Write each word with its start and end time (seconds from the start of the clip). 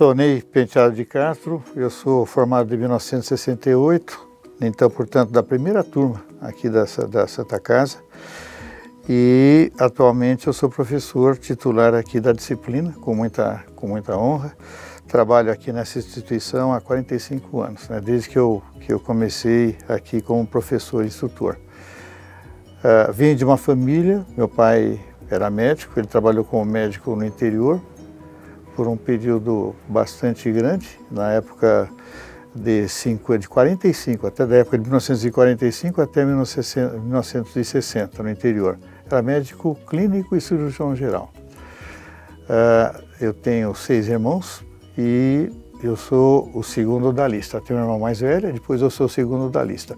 sou 0.00 0.14
Ney 0.14 0.40
Penteado 0.40 0.96
de 0.96 1.04
Castro, 1.04 1.62
eu 1.76 1.90
sou 1.90 2.24
formado 2.24 2.74
em 2.74 2.78
1968, 2.78 4.28
então, 4.62 4.88
portanto, 4.88 5.30
da 5.30 5.42
primeira 5.42 5.84
turma 5.84 6.24
aqui 6.40 6.70
dessa, 6.70 7.06
da 7.06 7.26
Santa 7.26 7.60
Casa. 7.60 7.98
E 9.06 9.70
atualmente 9.78 10.46
eu 10.46 10.54
sou 10.54 10.70
professor 10.70 11.36
titular 11.36 11.92
aqui 11.92 12.18
da 12.18 12.32
disciplina, 12.32 12.94
com 13.02 13.14
muita, 13.14 13.62
com 13.76 13.88
muita 13.88 14.16
honra. 14.16 14.56
Trabalho 15.06 15.52
aqui 15.52 15.70
nessa 15.70 15.98
instituição 15.98 16.72
há 16.72 16.80
45 16.80 17.60
anos, 17.60 17.86
né, 17.90 18.00
desde 18.00 18.30
que 18.30 18.38
eu, 18.38 18.62
que 18.80 18.90
eu 18.90 18.98
comecei 18.98 19.76
aqui 19.86 20.22
como 20.22 20.46
professor 20.46 21.04
instrutor. 21.04 21.58
Uh, 22.78 23.12
vim 23.12 23.36
de 23.36 23.44
uma 23.44 23.58
família, 23.58 24.24
meu 24.34 24.48
pai 24.48 24.98
era 25.30 25.50
médico, 25.50 26.00
ele 26.00 26.06
trabalhou 26.06 26.42
como 26.42 26.64
médico 26.64 27.14
no 27.14 27.22
interior 27.22 27.82
por 28.74 28.88
um 28.88 28.96
período 28.96 29.74
bastante 29.88 30.50
grande, 30.50 30.98
na 31.10 31.32
época 31.32 31.88
de, 32.54 32.88
cinco, 32.88 33.38
de 33.38 33.48
45, 33.48 34.26
até 34.26 34.46
da 34.46 34.56
época 34.56 34.78
de 34.78 34.84
1945 34.84 36.00
até 36.02 36.24
1960, 36.24 38.22
no 38.22 38.30
interior. 38.30 38.78
Era 39.06 39.22
médico 39.22 39.76
clínico 39.86 40.36
e 40.36 40.40
cirurgião 40.40 40.94
geral. 40.94 41.32
Uh, 42.42 43.02
eu 43.20 43.32
tenho 43.32 43.74
seis 43.74 44.08
irmãos 44.08 44.64
e 44.96 45.50
eu 45.82 45.96
sou 45.96 46.50
o 46.54 46.62
segundo 46.62 47.12
da 47.12 47.26
lista. 47.26 47.60
Tenho 47.60 47.78
um 47.78 47.82
irmão 47.82 47.98
mais 48.00 48.20
velho, 48.20 48.52
depois 48.52 48.82
eu 48.82 48.90
sou 48.90 49.06
o 49.06 49.08
segundo 49.08 49.48
da 49.48 49.62
lista. 49.62 49.96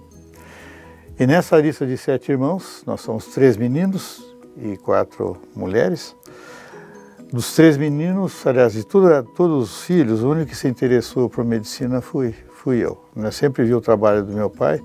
E 1.18 1.26
nessa 1.26 1.58
lista 1.58 1.86
de 1.86 1.96
sete 1.96 2.32
irmãos, 2.32 2.82
nós 2.86 3.00
somos 3.00 3.26
três 3.26 3.56
meninos 3.56 4.22
e 4.56 4.76
quatro 4.76 5.36
mulheres. 5.54 6.16
Dos 7.32 7.54
três 7.54 7.78
meninos, 7.78 8.46
aliás, 8.46 8.74
de 8.74 8.84
tudo, 8.84 9.22
todos 9.22 9.70
os 9.70 9.84
filhos, 9.84 10.22
o 10.22 10.30
único 10.30 10.50
que 10.50 10.56
se 10.56 10.68
interessou 10.68 11.30
por 11.30 11.42
medicina 11.42 12.02
fui, 12.02 12.34
fui 12.56 12.84
eu. 12.84 13.02
Eu 13.16 13.32
sempre 13.32 13.64
vi 13.64 13.72
o 13.72 13.80
trabalho 13.80 14.22
do 14.22 14.34
meu 14.34 14.50
pai, 14.50 14.82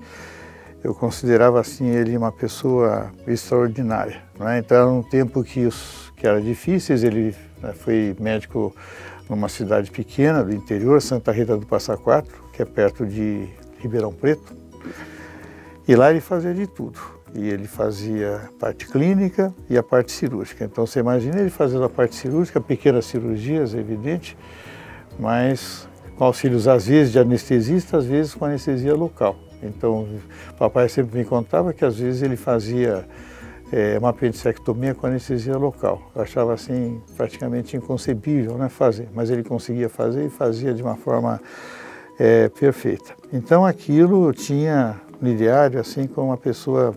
eu 0.82 0.94
considerava 0.94 1.60
assim 1.60 1.88
ele 1.90 2.16
uma 2.16 2.32
pessoa 2.32 3.12
extraordinária. 3.26 4.22
Né? 4.40 4.60
Então 4.60 4.78
era 4.78 4.86
um 4.86 5.02
tempo 5.02 5.44
que, 5.44 5.66
os, 5.66 6.10
que 6.16 6.26
era 6.26 6.40
difíceis, 6.40 7.04
ele 7.04 7.36
né, 7.62 7.74
foi 7.74 8.16
médico 8.18 8.74
numa 9.28 9.50
cidade 9.50 9.90
pequena 9.90 10.42
do 10.42 10.54
interior, 10.54 11.02
Santa 11.02 11.30
Rita 11.30 11.54
do 11.54 11.66
Passa 11.66 11.98
Quatro, 11.98 12.42
que 12.54 12.62
é 12.62 12.64
perto 12.64 13.04
de 13.04 13.46
Ribeirão 13.78 14.10
Preto. 14.10 14.56
E 15.86 15.94
lá 15.94 16.10
ele 16.10 16.22
fazia 16.22 16.54
de 16.54 16.66
tudo 16.66 17.17
e 17.38 17.48
ele 17.48 17.68
fazia 17.68 18.50
parte 18.58 18.86
clínica 18.86 19.54
e 19.70 19.78
a 19.78 19.82
parte 19.82 20.10
cirúrgica. 20.10 20.64
Então 20.64 20.84
você 20.84 20.98
imagina 20.98 21.38
ele 21.38 21.50
fazendo 21.50 21.84
a 21.84 21.88
parte 21.88 22.16
cirúrgica, 22.16 22.60
pequenas 22.60 23.06
cirurgias, 23.06 23.74
é 23.74 23.78
evidente, 23.78 24.36
mas 25.18 25.88
com 26.16 26.24
auxílios 26.24 26.66
às 26.66 26.86
vezes 26.86 27.12
de 27.12 27.18
anestesista, 27.18 27.98
às 27.98 28.04
vezes 28.04 28.34
com 28.34 28.44
anestesia 28.44 28.94
local. 28.94 29.36
Então 29.62 30.08
papai 30.58 30.88
sempre 30.88 31.18
me 31.18 31.24
contava 31.24 31.72
que 31.72 31.84
às 31.84 31.96
vezes 31.96 32.22
ele 32.22 32.36
fazia 32.36 33.06
é, 33.72 33.96
uma 33.98 34.08
apendicectomia 34.08 34.94
com 34.94 35.06
anestesia 35.06 35.56
local. 35.56 36.10
Eu 36.16 36.22
achava 36.22 36.52
assim 36.52 37.00
praticamente 37.16 37.76
inconcebível 37.76 38.58
né, 38.58 38.68
fazer, 38.68 39.08
mas 39.14 39.30
ele 39.30 39.44
conseguia 39.44 39.88
fazer 39.88 40.26
e 40.26 40.30
fazia 40.30 40.74
de 40.74 40.82
uma 40.82 40.96
forma 40.96 41.40
é, 42.18 42.48
perfeita. 42.48 43.14
Então 43.32 43.64
aquilo 43.64 44.32
tinha 44.32 45.00
no 45.20 45.34
diário 45.36 45.78
assim 45.78 46.06
como 46.08 46.28
uma 46.28 46.36
pessoa 46.36 46.94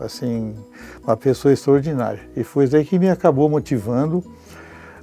assim, 0.00 0.54
uma 1.02 1.16
pessoa 1.16 1.52
extraordinária. 1.52 2.20
E 2.36 2.44
foi 2.44 2.66
daí 2.66 2.84
que 2.84 2.98
me 2.98 3.08
acabou 3.08 3.48
motivando 3.48 4.22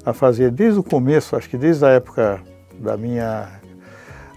a 0.05 0.13
fazer 0.13 0.51
desde 0.51 0.79
o 0.79 0.83
começo, 0.83 1.35
acho 1.35 1.49
que 1.49 1.57
desde 1.57 1.85
a 1.85 1.89
época 1.89 2.41
da 2.79 2.95
minha, 2.95 3.59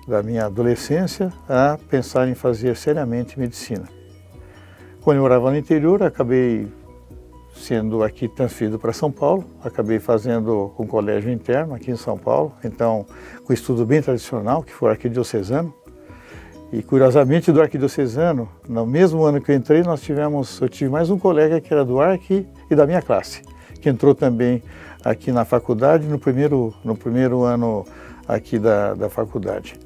da 0.06 0.22
minha 0.22 0.46
adolescência, 0.46 1.32
a 1.48 1.78
pensar 1.88 2.28
em 2.28 2.34
fazer 2.34 2.76
seriamente 2.76 3.38
medicina. 3.38 3.84
Quando 5.02 5.18
eu 5.18 5.22
morava 5.22 5.50
no 5.50 5.56
interior, 5.56 6.02
acabei 6.02 6.68
sendo 7.54 8.02
aqui 8.02 8.28
transferido 8.28 8.78
para 8.78 8.92
São 8.92 9.10
Paulo, 9.10 9.44
acabei 9.62 9.98
fazendo 9.98 10.72
um 10.78 10.86
colégio 10.86 11.30
interno 11.30 11.74
aqui 11.74 11.90
em 11.90 11.96
São 11.96 12.16
Paulo, 12.16 12.52
então 12.64 13.04
com 13.44 13.52
estudo 13.52 13.84
bem 13.84 14.00
tradicional, 14.00 14.62
que 14.62 14.72
foi 14.72 14.90
arquidiocesano, 14.90 15.74
e 16.72 16.82
curiosamente 16.82 17.50
do 17.50 17.62
arquidiocesano, 17.62 18.48
no 18.68 18.86
mesmo 18.86 19.24
ano 19.24 19.40
que 19.40 19.50
eu 19.50 19.56
entrei, 19.56 19.82
nós 19.82 20.02
tivemos, 20.02 20.60
eu 20.60 20.68
tive 20.68 20.90
mais 20.90 21.08
um 21.08 21.18
colega 21.18 21.60
que 21.60 21.72
era 21.72 21.84
do 21.84 22.00
arqui 22.00 22.46
e 22.70 22.74
da 22.74 22.86
minha 22.86 23.00
classe, 23.00 23.42
que 23.80 23.88
entrou 23.88 24.14
também 24.14 24.62
aqui 25.02 25.32
na 25.32 25.44
faculdade 25.44 26.06
no 26.06 26.18
primeiro, 26.18 26.74
no 26.84 26.94
primeiro 26.94 27.42
ano 27.42 27.86
aqui 28.26 28.58
da, 28.58 28.92
da 28.92 29.08
faculdade. 29.08 29.78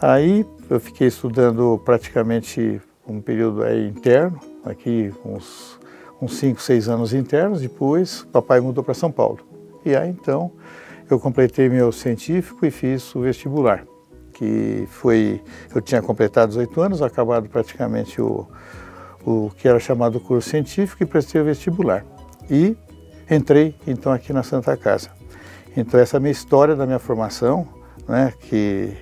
Aí 0.00 0.46
eu 0.70 0.78
fiquei 0.78 1.08
estudando 1.08 1.80
praticamente 1.84 2.80
um 3.06 3.20
período 3.20 3.64
aí 3.64 3.88
interno, 3.88 4.38
aqui 4.64 5.12
uns, 5.24 5.78
uns 6.22 6.36
cinco, 6.36 6.62
seis 6.62 6.88
anos 6.88 7.12
internos, 7.12 7.60
depois 7.60 8.24
papai 8.32 8.60
mudou 8.60 8.84
para 8.84 8.94
São 8.94 9.10
Paulo. 9.10 9.40
E 9.84 9.96
aí 9.96 10.08
então 10.08 10.52
eu 11.10 11.18
completei 11.18 11.68
meu 11.68 11.90
científico 11.90 12.64
e 12.64 12.70
fiz 12.70 13.12
o 13.14 13.22
vestibular 13.22 13.84
que 14.34 14.86
foi, 14.90 15.40
eu 15.74 15.80
tinha 15.80 16.02
completado 16.02 16.48
18 16.48 16.80
anos, 16.80 17.02
acabado 17.02 17.48
praticamente 17.48 18.20
o, 18.20 18.46
o 19.24 19.50
que 19.56 19.68
era 19.68 19.78
chamado 19.78 20.20
curso 20.20 20.50
científico 20.50 21.02
e 21.02 21.06
prestei 21.06 21.40
o 21.40 21.44
vestibular. 21.44 22.04
E 22.50 22.76
entrei 23.30 23.74
então 23.86 24.12
aqui 24.12 24.32
na 24.32 24.42
Santa 24.42 24.76
Casa. 24.76 25.10
Então 25.76 25.98
essa 25.98 26.16
é 26.16 26.18
a 26.18 26.20
minha 26.20 26.32
história 26.32 26.74
da 26.76 26.84
minha 26.84 26.98
formação, 26.98 27.66
né, 28.06 28.32
que 28.40 28.92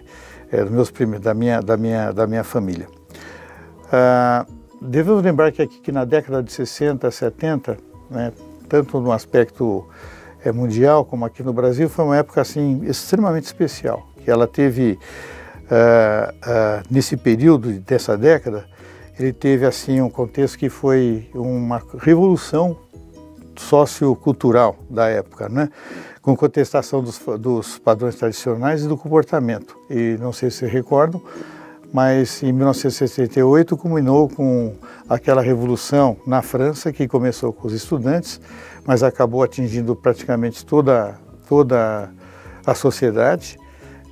é 0.51 0.65
meus 0.65 0.93
da 1.21 1.35
minha 1.35 1.61
da 1.61 1.77
minha 1.77 2.13
da 2.13 2.27
minha 2.27 2.45
família. 2.45 2.87
Ah, 3.91 4.47
devemos 4.81 5.23
lembrar 5.23 5.51
que 5.51 5.63
aqui 5.63 5.81
que 5.81 5.91
na 5.91 6.05
década 6.05 6.43
de 6.43 6.53
60, 6.53 7.11
70, 7.11 7.79
né, 8.11 8.33
tanto 8.69 9.01
no 9.01 9.11
aspecto 9.13 9.87
é, 10.45 10.53
mundial 10.53 11.05
como 11.05 11.25
aqui 11.25 11.43
no 11.43 11.53
Brasil, 11.53 11.89
foi 11.89 12.05
uma 12.05 12.17
época 12.17 12.41
assim 12.41 12.83
extremamente 12.85 13.45
especial 13.45 14.12
que 14.25 14.31
ela 14.31 14.47
teve 14.47 14.99
uh, 15.63 16.33
uh, 16.33 16.83
nesse 16.91 17.17
período 17.17 17.73
dessa 17.81 18.17
década, 18.17 18.65
ele 19.19 19.33
teve 19.33 19.67
assim 19.67 20.01
um 20.01 20.11
contexto 20.11 20.59
que 20.59 20.69
foi 20.69 21.29
uma 21.35 21.83
revolução 21.99 22.77
sociocultural 23.57 24.77
da 24.89 25.09
época, 25.09 25.49
né? 25.49 25.69
com 26.23 26.37
contestação 26.37 27.03
dos, 27.03 27.21
dos 27.39 27.79
padrões 27.79 28.15
tradicionais 28.15 28.85
e 28.85 28.89
do 28.89 28.97
comportamento. 28.97 29.77
E 29.91 30.17
não 30.21 30.33
sei 30.33 30.51
se 30.51 30.65
recordam, 30.67 31.21
mas 31.93 32.43
em 32.43 32.53
1968 32.53 33.77
culminou 33.77 34.29
com 34.29 34.75
aquela 35.09 35.43
revolução 35.43 36.17
na 36.27 36.41
França 36.41 36.93
que 36.93 37.07
começou 37.07 37.53
com 37.53 37.67
os 37.67 37.75
estudantes, 37.75 38.41
mas 38.87 39.03
acabou 39.03 39.43
atingindo 39.43 39.95
praticamente 39.95 40.65
toda 40.65 41.21
toda 41.49 42.09
a 42.65 42.75
sociedade 42.75 43.59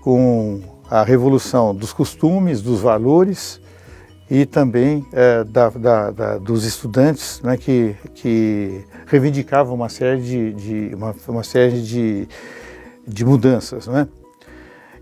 com 0.01 0.61
a 0.91 1.03
revolução 1.03 1.75
dos 1.75 1.93
costumes, 1.93 2.61
dos 2.61 2.81
valores 2.81 3.61
e 4.31 4.47
também 4.47 5.05
é, 5.13 5.45
da, 5.45 5.71
da, 5.71 6.11
da, 6.11 6.39
dos 6.39 6.65
estudantes 6.65 7.41
né, 7.43 7.57
que, 7.57 7.97
que 8.15 8.85
reivindicavam 9.07 9.75
uma 9.75 9.89
série 9.89 10.21
de, 10.21 10.53
de 10.55 10.95
uma, 10.95 11.15
uma, 11.29 11.43
série 11.43 11.83
de, 11.83 12.29
de 13.07 13.25
mudanças. 13.25 13.89
Né? 13.89 14.07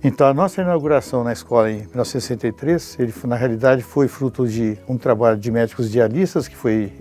Então, 0.03 0.27
a 0.27 0.33
nossa 0.33 0.63
inauguração 0.63 1.23
na 1.23 1.33
escola 1.33 1.71
em 1.71 1.79
1963, 1.79 2.97
ele, 3.01 3.13
na 3.25 3.37
realidade, 3.37 3.83
foi 3.83 4.09
fruto 4.09 4.47
de 4.47 4.79
um 4.89 4.97
trabalho 4.97 5.37
de 5.37 5.51
médicos 5.51 5.91
dialistas 5.91 6.49
que 6.49 6.57
foi, 6.57 6.93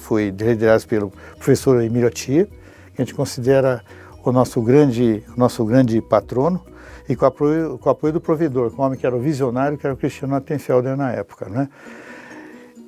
foi 0.00 0.24
liderado 0.30 0.86
pelo 0.86 1.10
professor 1.36 1.82
Emílio 1.82 2.10
Tia, 2.10 2.46
que 2.94 3.00
a 3.00 3.04
gente 3.04 3.14
considera 3.14 3.82
o 4.30 4.32
nosso 4.32 4.60
grande, 4.62 5.22
o 5.36 5.38
nosso 5.38 5.64
grande 5.64 6.00
patrono 6.00 6.64
e 7.08 7.16
com, 7.16 7.26
apoio, 7.26 7.78
com 7.78 7.88
o 7.88 7.92
apoio 7.92 8.12
do 8.12 8.20
provedor, 8.20 8.70
com 8.70 8.82
um 8.82 8.86
homem 8.86 8.98
que 8.98 9.06
era 9.06 9.14
o 9.14 9.20
visionário, 9.20 9.76
que 9.76 9.86
era 9.86 9.94
o 9.94 9.96
Cristiano 9.96 10.34
Attenfelder 10.34 10.96
na 10.96 11.12
época, 11.12 11.48
né? 11.48 11.68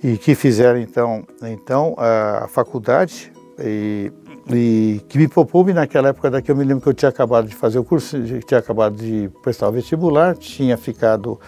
E 0.03 0.19
que 0.19 0.35
fizeram 0.35 0.79
então, 0.79 1.25
então 1.43 1.95
a 1.99 2.47
faculdade 2.49 3.33
e, 3.59 4.13
e, 4.53 5.01
que 5.09 5.17
me 5.17 5.29
propôs 5.29 5.75
naquela 5.75 6.09
época 6.09 6.31
daqui 6.31 6.51
eu 6.51 6.57
me 6.57 6.65
lembro 6.65 6.83
que 6.83 6.89
eu 6.89 6.95
tinha 6.95 7.09
acabado 7.09 7.49
de 7.49 7.55
fazer 7.55 7.79
o 7.79 7.85
curso, 7.85 8.17
tinha 8.47 8.61
acabado 8.61 8.97
de 8.97 9.31
prestar 9.43 9.69
o 9.69 9.73
vestibular, 9.73 10.37
tinha 10.37 10.77
ficado 10.77 11.41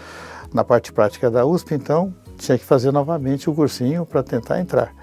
na 0.54 0.64
parte 0.64 0.92
prática 0.92 1.30
da 1.30 1.44
USP, 1.44 1.74
então 1.74 2.14
tinha 2.38 2.56
que 2.56 2.64
fazer 2.64 2.92
novamente 2.92 3.50
o 3.50 3.54
cursinho 3.54 4.06
para 4.06 4.22
tentar 4.22 4.60
entrar. 4.60 4.94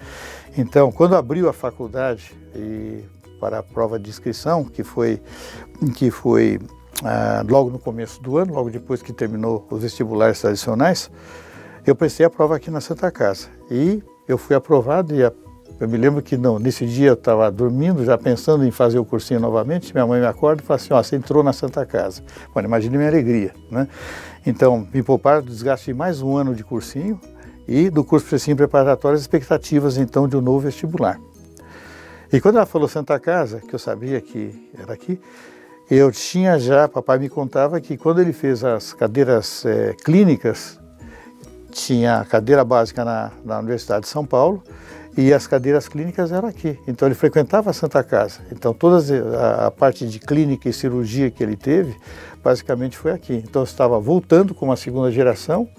Então, 0.57 0.91
quando 0.91 1.15
abriu 1.15 1.49
a 1.49 1.53
faculdade 1.53 2.31
e 2.55 3.03
para 3.43 3.59
a 3.59 3.63
prova 3.63 3.99
de 3.99 4.09
inscrição, 4.09 4.63
que 4.63 4.85
foi 4.85 5.21
que 5.97 6.09
foi 6.09 6.57
ah, 7.03 7.43
logo 7.45 7.69
no 7.69 7.77
começo 7.77 8.23
do 8.23 8.37
ano, 8.37 8.53
logo 8.53 8.69
depois 8.69 9.01
que 9.01 9.11
terminou 9.11 9.67
os 9.69 9.81
vestibulares 9.81 10.39
tradicionais, 10.39 11.11
eu 11.85 11.93
prestei 11.93 12.25
a 12.25 12.29
prova 12.29 12.55
aqui 12.55 12.71
na 12.71 12.79
Santa 12.79 13.11
Casa. 13.11 13.49
E 13.69 14.01
eu 14.29 14.37
fui 14.37 14.55
aprovado 14.55 15.13
e 15.13 15.25
a 15.25 15.33
Eu 15.77 15.89
me 15.89 15.97
lembro 15.97 16.21
que 16.21 16.37
não, 16.37 16.57
nesse 16.57 16.85
dia 16.85 17.09
eu 17.09 17.15
estava 17.15 17.51
dormindo, 17.51 18.05
já 18.05 18.17
pensando 18.17 18.63
em 18.63 18.71
fazer 18.71 18.99
o 18.99 19.03
cursinho 19.03 19.41
novamente, 19.41 19.93
minha 19.93 20.07
mãe 20.07 20.21
me 20.21 20.27
acorda 20.27 20.61
e 20.61 20.65
fala 20.65 20.79
assim, 20.79 20.93
ó, 20.93 21.03
você 21.03 21.17
entrou 21.17 21.43
na 21.43 21.51
Santa 21.51 21.85
Casa. 21.85 22.23
Bom, 22.55 22.61
imagine 22.61 22.95
minha 22.95 23.09
alegria, 23.09 23.53
né? 23.69 23.89
Então, 24.45 24.87
me 24.93 25.03
pouparam 25.03 25.41
do 25.41 25.49
desgaste 25.49 25.87
de 25.87 25.93
mais 25.93 26.21
um 26.21 26.37
ano 26.37 26.55
de 26.55 26.63
cursinho 26.63 27.19
e 27.67 27.89
do 27.89 28.05
curso 28.05 28.25
Precinho 28.27 28.55
Preparatório, 28.55 29.15
as 29.15 29.21
expectativas, 29.21 29.97
então, 29.97 30.29
de 30.29 30.37
um 30.37 30.41
novo 30.41 30.59
vestibular. 30.59 31.19
E 32.33 32.41
quando 32.41 32.55
ela 32.55 32.65
falou 32.65 32.87
Santa 32.87 33.19
Casa, 33.19 33.59
que 33.59 33.75
eu 33.75 33.77
sabia 33.77 34.19
que 34.19 34.67
era 34.75 34.91
aqui, 34.91 35.19
eu 35.87 36.11
tinha 36.11 36.57
já, 36.57 36.87
papai 36.87 37.19
me 37.19 37.29
contava 37.29 37.79
que 37.79 37.95
quando 37.95 38.19
ele 38.19 38.33
fez 38.33 38.63
as 38.63 38.91
cadeiras 38.91 39.63
é, 39.63 39.93
clínicas, 40.03 40.79
tinha 41.69 42.21
a 42.21 42.25
cadeira 42.25 42.65
básica 42.65 43.05
na, 43.05 43.31
na 43.45 43.59
Universidade 43.59 44.05
de 44.05 44.07
São 44.07 44.25
Paulo 44.25 44.63
e 45.15 45.31
as 45.31 45.45
cadeiras 45.45 45.87
clínicas 45.87 46.31
eram 46.31 46.49
aqui. 46.49 46.79
Então 46.87 47.07
ele 47.07 47.13
frequentava 47.13 47.69
a 47.69 47.73
Santa 47.73 48.03
Casa. 48.03 48.39
Então 48.51 48.73
toda 48.73 48.97
a, 49.37 49.67
a, 49.67 49.71
parte 49.71 50.07
de 50.07 50.17
clínica 50.17 50.67
e 50.67 50.73
cirurgia 50.73 51.29
que 51.29 51.43
ele 51.43 51.55
teve, 51.55 51.95
basicamente 52.43 52.97
foi 52.97 53.11
aqui. 53.11 53.43
Então 53.47 53.61
eu 53.61 53.65
estava 53.65 53.99
voltando 53.99 54.55
com 54.55 54.65
uma 54.65 54.75
segunda 54.75 55.11
geração 55.11 55.69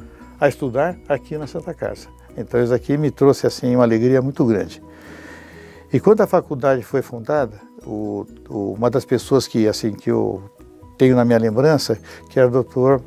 a 0.40 0.48
estudar 0.48 0.96
aqui 1.08 1.36
na 1.36 1.48
Santa 1.48 1.74
Casa. 1.74 2.06
Então 2.36 2.62
isso 2.62 2.72
aqui 2.72 2.96
me 2.96 3.10
trouxe 3.10 3.44
assim 3.44 3.74
uma 3.74 3.82
alegria 3.82 4.22
muito 4.22 4.44
grande. 4.44 4.80
E 5.94 6.00
quando 6.00 6.22
a 6.22 6.26
faculdade 6.26 6.82
foi 6.82 7.02
fundada, 7.02 7.52
o, 7.86 8.26
o, 8.50 8.72
uma 8.72 8.90
das 8.90 9.04
pessoas 9.04 9.46
que 9.46 9.68
assim 9.68 9.92
que 9.92 10.10
eu 10.10 10.42
tenho 10.98 11.14
na 11.14 11.24
minha 11.24 11.38
lembrança, 11.38 11.96
que 12.28 12.36
era 12.36 12.48
o 12.48 12.50
doutor 12.50 13.00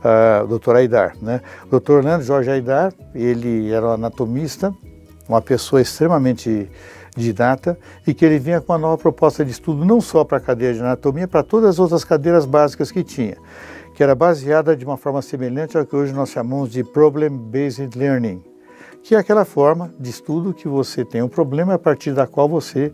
uh, 0.00 0.44
doutor 0.48 0.74
Aidar, 0.74 1.14
né? 1.22 1.40
O 1.64 1.68
doutor 1.68 1.98
Orlando 1.98 2.24
Jorge 2.24 2.50
Aidar, 2.50 2.92
ele 3.14 3.70
era 3.70 3.86
um 3.86 3.92
anatomista, 3.92 4.74
uma 5.28 5.40
pessoa 5.40 5.80
extremamente 5.80 6.68
didata 7.16 7.78
e 8.04 8.12
que 8.12 8.24
ele 8.24 8.40
vinha 8.40 8.60
com 8.60 8.72
uma 8.72 8.78
nova 8.80 8.98
proposta 8.98 9.44
de 9.44 9.52
estudo 9.52 9.84
não 9.84 10.00
só 10.00 10.24
para 10.24 10.38
a 10.38 10.40
cadeira 10.40 10.74
de 10.74 10.80
anatomia, 10.80 11.28
para 11.28 11.44
todas 11.44 11.70
as 11.70 11.78
outras 11.78 12.02
cadeiras 12.02 12.44
básicas 12.44 12.90
que 12.90 13.04
tinha, 13.04 13.36
que 13.94 14.02
era 14.02 14.12
baseada 14.12 14.76
de 14.76 14.84
uma 14.84 14.96
forma 14.96 15.22
semelhante 15.22 15.78
ao 15.78 15.86
que 15.86 15.94
hoje 15.94 16.12
nós 16.12 16.30
chamamos 16.30 16.72
de 16.72 16.82
Problem-Based 16.82 17.96
Learning, 17.96 18.42
que 19.04 19.14
é 19.14 19.18
aquela 19.18 19.44
forma 19.44 19.92
de 20.00 20.08
estudo 20.08 20.54
que 20.54 20.66
você 20.66 21.04
tem 21.04 21.22
um 21.22 21.28
problema 21.28 21.74
a 21.74 21.78
partir 21.78 22.14
da 22.14 22.26
qual 22.26 22.48
você, 22.48 22.90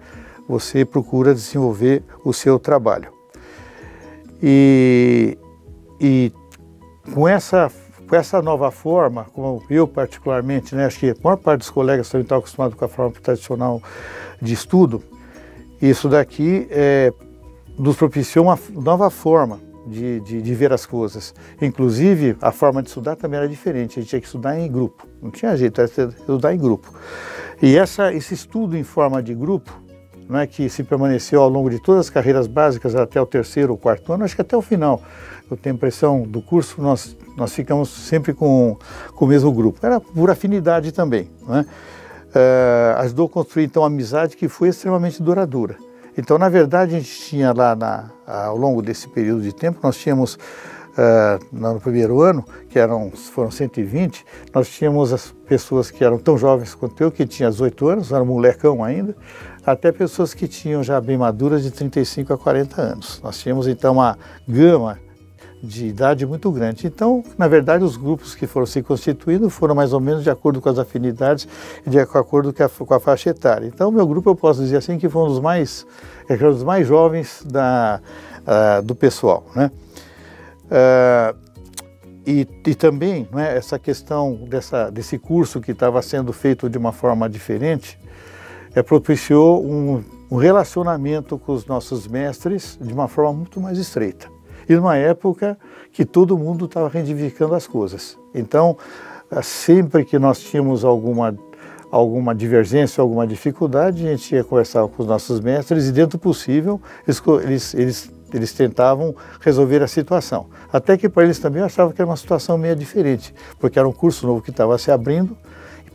você 0.49 0.85
procura 0.85 1.33
desenvolver 1.33 2.03
o 2.25 2.33
seu 2.33 2.59
trabalho. 2.59 3.13
E, 4.43 5.39
e 6.01 6.33
com, 7.15 7.29
essa, 7.29 7.71
com 8.09 8.17
essa 8.17 8.43
nova 8.43 8.73
forma, 8.73 9.27
como 9.33 9.63
eu 9.71 9.87
particularmente, 9.87 10.75
né, 10.75 10.87
acho 10.87 10.99
que 10.99 11.11
a 11.11 11.15
maior 11.23 11.37
parte 11.37 11.61
dos 11.61 11.71
colegas 11.71 12.09
também 12.11 12.25
estão 12.25 12.39
acostumados 12.39 12.77
com 12.77 12.85
a 12.85 12.89
forma 12.89 13.13
tradicional 13.23 13.81
de 14.43 14.53
estudo, 14.53 15.01
isso 15.81 16.09
daqui 16.09 16.67
é, 16.71 17.13
nos 17.79 17.97
propiciou 17.97 18.47
uma 18.47 18.59
nova 18.71 19.11
forma 19.11 19.61
de, 19.87 20.21
de, 20.21 20.43
de, 20.43 20.55
ver 20.55 20.73
as 20.73 20.87
coisas. 20.87 21.35
Inclusive, 21.61 22.37
a 22.41 22.53
forma 22.53 22.83
de 22.83 22.89
estudar 22.89 23.17
também 23.17 23.39
era 23.39 23.49
diferente, 23.49 23.99
a 23.99 24.03
gente 24.03 24.11
tinha 24.11 24.21
que 24.21 24.27
estudar 24.27 24.59
em 24.59 24.71
grupo, 24.71 25.07
não 25.23 25.31
tinha 25.31 25.57
jeito, 25.57 25.81
era 25.81 25.91
estudar 25.91 26.55
em 26.55 26.59
grupo. 26.59 26.93
E 27.63 27.77
essa, 27.77 28.13
esse 28.13 28.35
estudo 28.35 28.77
em 28.77 28.83
forma 28.83 29.23
de 29.23 29.35
grupo, 29.35 29.73
é 30.39 30.47
que 30.47 30.69
se 30.69 30.85
permaneceu 30.85 31.43
ao 31.43 31.49
longo 31.49 31.69
de 31.69 31.81
todas 31.81 32.07
as 32.07 32.11
carreiras 32.11 32.47
básicas 32.47 32.95
até 32.95 33.21
o 33.21 33.27
terceiro 33.27 33.73
ou 33.73 33.79
quarto 33.79 34.13
ano, 34.13 34.25
acho 34.25 34.37
que 34.37 34.43
até 34.43 34.57
o 34.57 34.63
final, 34.63 35.03
eu 35.51 35.57
tenho 35.57 35.75
a 35.75 35.77
impressão 35.77 36.23
do 36.23 36.41
curso, 36.41 36.81
nós, 36.81 37.17
nós 37.37 37.53
ficamos 37.53 37.89
sempre 37.89 38.33
com, 38.33 38.77
com 39.15 39.25
o 39.25 39.29
mesmo 39.29 39.51
grupo. 39.53 39.85
Era 39.85 40.01
por 40.01 40.31
afinidade 40.31 40.93
também. 40.93 41.29
Né? 41.47 41.67
Uh, 42.29 42.99
ajudou 42.99 43.27
a 43.27 43.29
construir 43.29 43.65
então 43.65 43.83
uma 43.83 43.89
amizade 43.89 44.37
que 44.37 44.47
foi 44.47 44.69
extremamente 44.69 45.21
duradoura. 45.21 45.77
Então, 46.17 46.39
na 46.39 46.49
verdade, 46.49 46.97
a 46.97 46.99
gente 46.99 47.21
tinha 47.23 47.53
lá 47.53 47.75
na, 47.75 48.11
ao 48.27 48.57
longo 48.57 48.83
desse 48.83 49.09
período 49.09 49.43
de 49.43 49.53
tempo, 49.53 49.79
nós 49.83 49.97
tínhamos 49.97 50.35
uh, 50.35 51.45
no 51.53 51.81
primeiro 51.81 52.21
ano, 52.21 52.45
que 52.69 52.79
eram, 52.79 53.11
foram 53.11 53.51
120, 53.51 54.25
nós 54.55 54.69
tínhamos 54.69 55.13
as 55.13 55.33
pessoas 55.47 55.91
que 55.91 56.05
eram 56.05 56.19
tão 56.19 56.37
jovens 56.37 56.75
quanto 56.75 57.03
eu, 57.03 57.11
que 57.11 57.27
tinham 57.27 57.51
18 57.51 57.89
anos, 57.89 58.13
era 58.13 58.25
molecão 58.25 58.83
ainda, 58.83 59.17
até 59.65 59.93
pessoas 59.93 60.35
que 60.35 60.49
tinham 60.49 60.83
já 60.83 61.01
bem 61.01 61.19
maduras 61.19 61.63
de 61.63 61.71
35 61.71 62.33
a 62.33 62.39
40 62.39 62.81
anos. 62.81 63.21
Nós 63.23 63.39
tínhamos 63.39 63.67
então 63.67 63.95
uma 63.95 64.19
gama 64.49 64.99
de 65.63 65.87
idade 65.87 66.25
muito 66.25 66.51
grande. 66.51 66.87
Então, 66.87 67.23
na 67.37 67.47
verdade, 67.47 67.85
os 67.85 67.97
grupos 67.97 68.35
que 68.35 68.47
foram 68.47 68.67
se 68.67 68.83
constituindo 68.83 69.51
foram 69.51 69.75
mais 69.75 69.93
ou 69.93 70.01
menos 70.01 70.23
de 70.23 70.31
acordo 70.31 70.61
com 70.61 70.69
as 70.69 70.79
afinidades 70.79 71.47
e 71.87 71.91
de 71.91 71.99
acordo 71.99 72.53
com 72.53 72.63
a, 72.63 72.69
com 72.69 72.95
a 72.95 73.01
faixa 73.01 73.31
etária. 73.31 73.67
Então, 73.67 73.91
meu 73.91 74.07
grupo, 74.07 74.31
eu 74.31 74.37
posso 74.37 74.61
dizer 74.61 74.79
assim, 74.79 74.99
que 74.99 75.09
foi 75.09 75.23
um 75.23 75.27
dos 75.27 75.41
mais, 75.41 75.87
é, 76.29 76.35
um 76.35 76.51
dos 76.51 76.63
mais 76.63 76.87
jovens 76.87 77.45
da, 77.47 78.01
uh, 78.41 78.83
do 78.83 78.95
pessoal. 78.95 79.45
Né? 79.55 79.71
Uh, 80.67 81.51
e, 82.27 82.47
e, 82.67 82.75
também 82.75 83.29
né, 83.33 83.57
essa 83.57 83.79
questão 83.79 84.45
dessa, 84.49 84.91
desse 84.91 85.19
curso 85.19 85.61
que 85.61 85.73
estava 85.73 86.01
sendo 86.01 86.33
feito 86.33 86.69
de 86.69 86.79
uma 86.79 86.93
forma 86.93 87.29
diferente 87.29 87.99
é, 88.75 88.83
propiciou 88.83 89.65
um, 89.65 90.05
um 90.31 90.37
relacionamento 90.37 91.39
com 91.39 91.53
os 91.53 91.67
nossos 91.67 92.07
mestres 92.07 92.79
de 92.81 92.93
uma 92.93 93.09
forma 93.09 93.33
muito 93.33 93.61
mais 93.61 93.79
estreita 93.79 94.29
e 94.71 94.77
numa 94.77 94.97
época 94.97 95.59
que 95.93 96.05
todo 96.05 96.39
mundo 96.39 96.67
estava 96.67 96.89
reivindicando 96.89 97.55
as 97.57 97.67
coisas. 97.67 98.17
Então, 98.33 98.79
eh, 99.29 99.43
sempre 99.43 100.05
que 100.05 100.17
nós 100.17 100.39
tínhamos 100.41 100.85
alguma 100.85 101.37
alguma 101.91 102.33
divergência, 102.33 103.03
alguma 103.03 103.27
dificuldade, 103.27 104.07
a 104.07 104.11
gente 104.13 104.33
ia 104.33 104.45
conversar 104.45 104.87
com 104.87 105.03
os 105.03 105.09
nossos 105.09 105.41
mestres 105.41 105.89
e, 105.89 105.93
dentro 105.93 106.19
do 106.19 106.23
possível, 106.23 106.81
eles, 107.05 107.75
eles, 107.75 108.13
eles 108.33 108.53
tentavam 108.53 109.13
resolver 109.41 109.83
a 109.83 109.89
situação. 109.89 110.47
Até 110.73 110.97
que 110.97 111.09
para 111.09 111.25
eles 111.25 111.41
também 111.41 111.59
eu 111.59 111.67
achava 111.67 111.93
que 111.93 112.01
era 112.01 112.09
uma 112.09 112.17
situação 112.17 112.57
meio 112.57 112.77
diferente, 112.77 113.35
porque 113.59 113.77
era 113.77 113.89
um 113.89 113.93
curso 113.93 114.25
novo 114.25 114.41
que 114.41 114.51
estava 114.51 114.79
se 114.79 114.93
abrindo, 114.93 115.37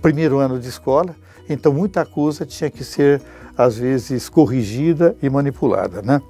primeiro 0.01 0.37
ano 0.37 0.59
de 0.59 0.67
escola, 0.67 1.15
então 1.47 1.71
muita 1.71 2.05
coisa 2.05 2.45
tinha 2.45 2.69
que 2.69 2.83
ser, 2.83 3.21
às 3.57 3.77
vezes, 3.77 4.27
corrigida 4.27 5.15
e 5.23 5.29
manipulada. 5.29 6.01
Né? 6.01 6.21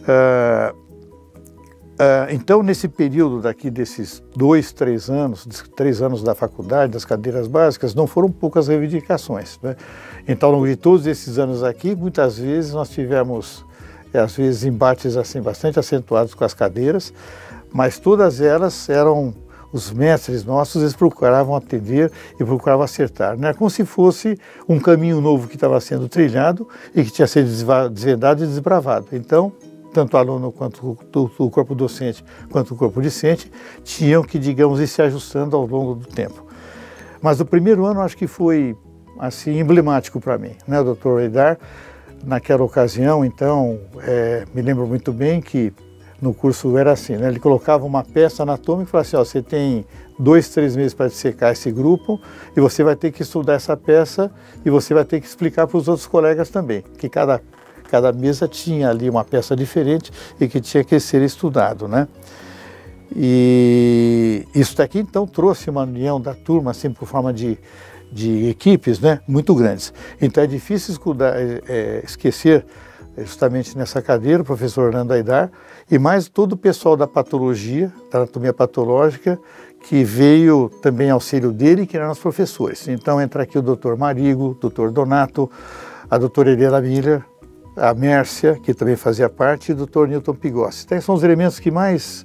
Uh, 0.00 0.85
Uh, 1.96 2.30
então, 2.30 2.62
nesse 2.62 2.88
período 2.88 3.40
daqui 3.40 3.70
desses 3.70 4.22
dois, 4.36 4.70
três 4.70 5.08
anos, 5.08 5.46
três 5.74 6.02
anos 6.02 6.22
da 6.22 6.34
faculdade, 6.34 6.92
das 6.92 7.06
cadeiras 7.06 7.48
básicas, 7.48 7.94
não 7.94 8.06
foram 8.06 8.30
poucas 8.30 8.68
reivindicações. 8.68 9.58
Né? 9.62 9.74
Então, 10.28 10.50
ao 10.50 10.56
longo 10.56 10.66
de 10.66 10.76
todos 10.76 11.06
esses 11.06 11.38
anos 11.38 11.64
aqui, 11.64 11.94
muitas 11.94 12.38
vezes 12.38 12.74
nós 12.74 12.90
tivemos, 12.90 13.64
eh, 14.12 14.18
às 14.18 14.36
vezes, 14.36 14.64
embates 14.64 15.16
assim 15.16 15.40
bastante 15.40 15.78
acentuados 15.78 16.34
com 16.34 16.44
as 16.44 16.52
cadeiras, 16.52 17.14
mas 17.72 17.98
todas 17.98 18.42
elas 18.42 18.90
eram 18.90 19.34
os 19.72 19.90
mestres 19.90 20.44
nossos, 20.44 20.82
eles 20.82 20.94
procuravam 20.94 21.56
atender 21.56 22.12
e 22.38 22.44
procuravam 22.44 22.84
acertar. 22.84 23.38
Não 23.38 23.48
é 23.48 23.54
como 23.54 23.70
se 23.70 23.86
fosse 23.86 24.38
um 24.68 24.78
caminho 24.78 25.18
novo 25.22 25.48
que 25.48 25.54
estava 25.54 25.80
sendo 25.80 26.10
trilhado 26.10 26.68
e 26.94 27.02
que 27.04 27.10
tinha 27.10 27.26
sido 27.26 27.48
desvendado 27.90 28.44
e 28.44 28.46
desbravado. 28.46 29.06
Então, 29.12 29.52
tanto 29.96 30.12
o 30.12 30.18
aluno 30.18 30.52
quanto 30.52 30.98
o 31.38 31.50
corpo 31.50 31.74
docente 31.74 32.22
quanto 32.50 32.74
o 32.74 32.76
corpo 32.76 33.00
discente 33.00 33.50
tinham 33.82 34.22
que, 34.22 34.38
digamos, 34.38 34.78
ir 34.78 34.86
se 34.86 35.00
ajustando 35.00 35.56
ao 35.56 35.64
longo 35.64 35.94
do 35.94 36.06
tempo. 36.06 36.44
Mas 37.22 37.40
o 37.40 37.46
primeiro 37.46 37.86
ano 37.86 38.02
acho 38.02 38.14
que 38.14 38.26
foi 38.26 38.76
assim 39.18 39.58
emblemático 39.58 40.20
para 40.20 40.36
mim, 40.36 40.52
né, 40.68 40.82
doutor 40.82 41.22
Eidar? 41.22 41.58
Naquela 42.22 42.62
ocasião, 42.62 43.24
então, 43.24 43.80
é, 44.02 44.44
me 44.54 44.60
lembro 44.60 44.86
muito 44.86 45.14
bem 45.14 45.40
que 45.40 45.72
no 46.20 46.34
curso 46.34 46.76
era 46.76 46.92
assim, 46.92 47.16
né? 47.16 47.28
Ele 47.28 47.38
colocava 47.38 47.86
uma 47.86 48.02
peça 48.04 48.42
anatômica 48.42 48.88
e 48.88 48.90
falava 48.90 49.06
assim, 49.06 49.16
ó, 49.16 49.24
você 49.24 49.40
tem 49.40 49.86
dois, 50.18 50.50
três 50.50 50.76
meses 50.76 50.92
para 50.92 51.08
secar 51.08 51.52
esse 51.52 51.70
grupo 51.70 52.20
e 52.54 52.60
você 52.60 52.84
vai 52.84 52.96
ter 52.96 53.12
que 53.12 53.22
estudar 53.22 53.54
essa 53.54 53.76
peça 53.76 54.30
e 54.64 54.68
você 54.68 54.92
vai 54.92 55.04
ter 55.04 55.20
que 55.20 55.26
explicar 55.26 55.66
para 55.66 55.78
os 55.78 55.88
outros 55.88 56.06
colegas 56.06 56.50
também, 56.50 56.82
que 56.98 57.08
cada 57.08 57.40
Cada 57.86 58.12
mesa 58.12 58.46
tinha 58.48 58.90
ali 58.90 59.08
uma 59.08 59.24
peça 59.24 59.56
diferente 59.56 60.12
e 60.40 60.48
que 60.48 60.60
tinha 60.60 60.84
que 60.84 60.98
ser 61.00 61.22
estudado, 61.22 61.88
né? 61.88 62.08
E 63.14 64.46
isso 64.54 64.76
daqui 64.76 64.98
então 64.98 65.26
trouxe 65.26 65.70
uma 65.70 65.82
união 65.82 66.20
da 66.20 66.34
turma, 66.34 66.72
assim, 66.72 66.90
por 66.90 67.06
forma 67.06 67.32
de, 67.32 67.58
de 68.10 68.48
equipes, 68.48 68.98
né? 68.98 69.20
Muito 69.26 69.54
grandes. 69.54 69.92
Então 70.20 70.42
é 70.42 70.46
difícil 70.46 70.92
escudar, 70.92 71.36
é, 71.36 71.62
é, 71.68 72.02
esquecer 72.04 72.64
justamente 73.18 73.76
nessa 73.78 74.02
cadeira, 74.02 74.42
o 74.42 74.44
professor 74.44 74.88
Orlando 74.88 75.12
Aidar, 75.12 75.50
e 75.90 75.98
mais 75.98 76.28
todo 76.28 76.52
o 76.52 76.56
pessoal 76.56 76.96
da 76.96 77.06
patologia, 77.06 77.90
da 78.10 78.18
anatomia 78.18 78.52
patológica, 78.52 79.38
que 79.88 80.02
veio 80.04 80.68
também 80.82 81.10
auxílio 81.10 81.52
dele, 81.52 81.86
que 81.86 81.96
eram 81.96 82.10
os 82.10 82.18
professores. 82.18 82.88
Então 82.88 83.20
entra 83.20 83.44
aqui 83.44 83.56
o 83.56 83.62
doutor 83.62 83.96
Marigo, 83.96 84.50
o 84.50 84.54
doutor 84.54 84.90
Donato, 84.90 85.50
a 86.10 86.18
doutora 86.18 86.50
Helena 86.50 86.80
Miller, 86.80 87.24
a 87.76 87.92
Mércia, 87.92 88.58
que 88.62 88.72
também 88.72 88.96
fazia 88.96 89.28
parte, 89.28 89.70
e 89.70 89.74
o 89.74 89.86
Dr. 89.86 90.06
Newton 90.08 90.34
Pigossi. 90.34 90.84
Então, 90.86 91.00
são 91.00 91.14
os 91.14 91.22
elementos 91.22 91.60
que 91.60 91.70
mais 91.70 92.24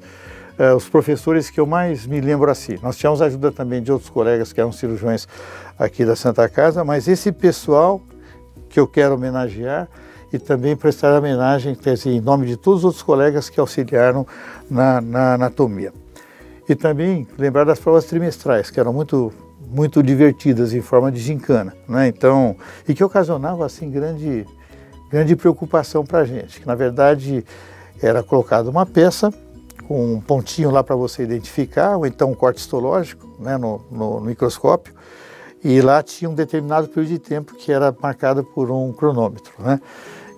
uh, 0.57 0.75
os 0.75 0.87
professores 0.87 1.49
que 1.49 1.59
eu 1.59 1.65
mais 1.65 2.05
me 2.07 2.21
lembro 2.21 2.49
assim. 2.49 2.77
Nós 2.81 2.97
tínhamos 2.97 3.21
ajuda 3.21 3.51
também 3.51 3.81
de 3.81 3.91
outros 3.91 4.09
colegas 4.09 4.53
que 4.53 4.61
eram 4.61 4.71
cirurgiões 4.71 5.27
aqui 5.77 6.05
da 6.05 6.15
Santa 6.15 6.47
Casa, 6.47 6.83
mas 6.83 7.07
esse 7.07 7.31
pessoal 7.31 8.01
que 8.69 8.79
eu 8.79 8.87
quero 8.87 9.15
homenagear 9.15 9.89
e 10.31 10.39
também 10.39 10.77
prestar 10.77 11.17
homenagem 11.17 11.77
em 12.05 12.21
nome 12.21 12.47
de 12.47 12.55
todos 12.55 12.79
os 12.79 12.85
outros 12.85 13.03
colegas 13.03 13.49
que 13.49 13.59
auxiliaram 13.59 14.25
na, 14.69 15.01
na 15.01 15.33
anatomia. 15.33 15.91
E 16.69 16.73
também 16.73 17.27
lembrar 17.37 17.65
das 17.65 17.79
provas 17.79 18.05
trimestrais, 18.05 18.71
que 18.71 18.79
eram 18.79 18.93
muito 18.93 19.33
muito 19.73 20.03
divertidas 20.03 20.73
em 20.73 20.81
forma 20.81 21.09
de 21.09 21.19
gincana, 21.19 21.73
né? 21.87 22.07
Então, 22.07 22.57
e 22.87 22.93
que 22.93 23.01
ocasionava 23.01 23.65
assim 23.65 23.89
grande 23.89 24.45
grande 25.11 25.35
preocupação 25.35 26.05
para 26.05 26.19
a 26.19 26.25
gente, 26.25 26.61
que 26.61 26.65
na 26.65 26.75
verdade 26.75 27.45
era 28.01 28.23
colocada 28.23 28.69
uma 28.69 28.85
peça 28.85 29.31
com 29.87 30.13
um 30.13 30.21
pontinho 30.21 30.71
lá 30.71 30.83
para 30.83 30.95
você 30.95 31.23
identificar, 31.23 31.97
ou 31.97 32.05
então 32.05 32.31
um 32.31 32.33
corte 32.33 32.59
histológico 32.59 33.27
né, 33.39 33.57
no, 33.57 33.81
no, 33.91 34.19
no, 34.19 34.21
microscópio, 34.21 34.93
e 35.63 35.81
lá 35.81 36.01
tinha 36.01 36.29
um 36.29 36.33
determinado 36.33 36.87
período 36.87 37.09
de 37.09 37.19
tempo 37.19 37.55
que 37.55 37.71
era 37.71 37.93
marcado 38.01 38.43
por 38.43 38.71
um 38.71 38.93
cronômetro. 38.93 39.51
Né? 39.59 39.79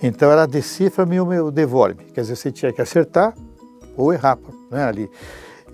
Então 0.02 0.32
era 0.32 0.48
decifra-me 0.48 1.20
ou 1.20 1.52
devore-me, 1.52 2.04
quer 2.06 2.22
dizer, 2.22 2.36
você 2.36 2.52
tinha 2.52 2.74
que 2.74 2.82
acertar 2.82 3.34
ou 3.96 4.12
errar 4.12 4.40
né, 4.72 4.84
ali. 4.86 5.10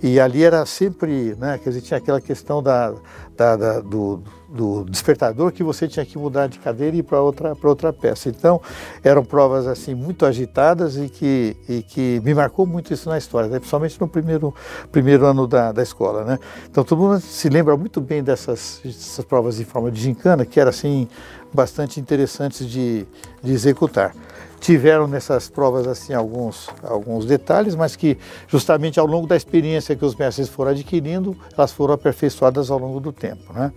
E 0.04 0.20
ali 0.20 0.44
era 0.44 0.66
sempre, 0.66 1.36
né, 1.36 1.58
quer 1.58 1.70
dizer, 1.70 1.82
tinha 1.82 1.98
aquela 1.98 2.22
questão 2.22 2.62
da, 2.62 2.94
da, 3.36 3.56
da 3.56 3.80
do, 3.80 4.22
do, 4.52 4.84
despertador 4.84 5.52
que 5.52 5.64
você 5.64 5.88
tinha 5.88 6.06
que 6.06 6.18
mudar 6.18 6.48
de 6.48 6.60
cadeira 6.60 6.96
e 6.96 7.00
ir 7.00 7.04
para 7.04 7.22
outra, 7.22 7.56
outra 7.64 7.94
peça. 7.94 8.30
Então, 8.30 8.62
eram 9.04 9.24
provas 9.24 9.68
assim 9.68 9.94
muito 9.94 10.26
agitadas 10.26 10.98
e 10.98 11.10
que, 11.10 11.56
e 11.68 11.82
que 11.84 12.22
me 12.24 12.34
marcou 12.34 12.66
muito 12.66 12.94
isso 12.94 13.10
na 13.10 13.18
história, 13.18 13.50
né, 13.50 13.60
principalmente 13.60 14.00
no 14.00 14.08
primeiro, 14.08 14.54
primeiro 14.92 15.26
ano 15.26 15.48
da, 15.48 15.72
da 15.72 15.84
escola. 15.84 16.24
Né? 16.24 16.40
Então, 16.70 16.84
todo 16.84 17.00
mundo 17.00 17.20
se 17.20 17.50
lembra 17.50 17.78
muito 17.78 18.02
bem 18.02 18.24
dessas, 18.24 18.82
dessas 18.84 19.24
provas 19.26 19.60
em 19.60 19.66
forma 19.66 19.92
de 19.92 20.02
gincana, 20.02 20.46
que 20.46 20.60
eram 20.60 20.70
assim, 20.70 21.08
bastante 21.54 22.00
interessantes 22.00 22.68
de, 22.68 23.06
de 23.42 23.52
executar 23.52 24.14
tiveram 24.60 25.08
nessas 25.08 25.50
provas 25.50 25.88
assim 25.88 26.14
alguns, 26.14 26.70
alguns 26.84 27.26
detalhes, 27.26 27.76
mas 27.76 27.96
que 27.96 28.18
justamente 28.46 29.00
ao 29.00 29.06
longo 29.06 29.26
da 29.26 29.38
experiência 29.38 29.96
que 29.96 30.04
os 30.04 30.16
mestres 30.16 30.50
foram 30.50 30.72
adquirindo, 30.72 31.34
elas 31.58 31.72
foram 31.72 31.94
aperfeiçoadas 31.94 32.70
ao 32.70 32.78
longo 32.78 33.00
do 33.00 33.14
tempo. 33.14 33.54
Né? 33.54 33.72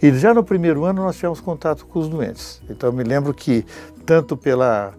E 0.00 0.12
já 0.12 0.32
no 0.32 0.44
primeiro 0.44 0.84
ano 0.84 1.02
nós 1.02 1.16
tivemos 1.16 1.40
contato 1.40 1.84
com 1.86 1.98
os 1.98 2.08
doentes. 2.08 2.60
Então 2.70 2.92
me 2.92 3.02
lembro 3.02 3.34
que 3.34 3.64
tanto 4.06 4.36
pela 4.36 4.94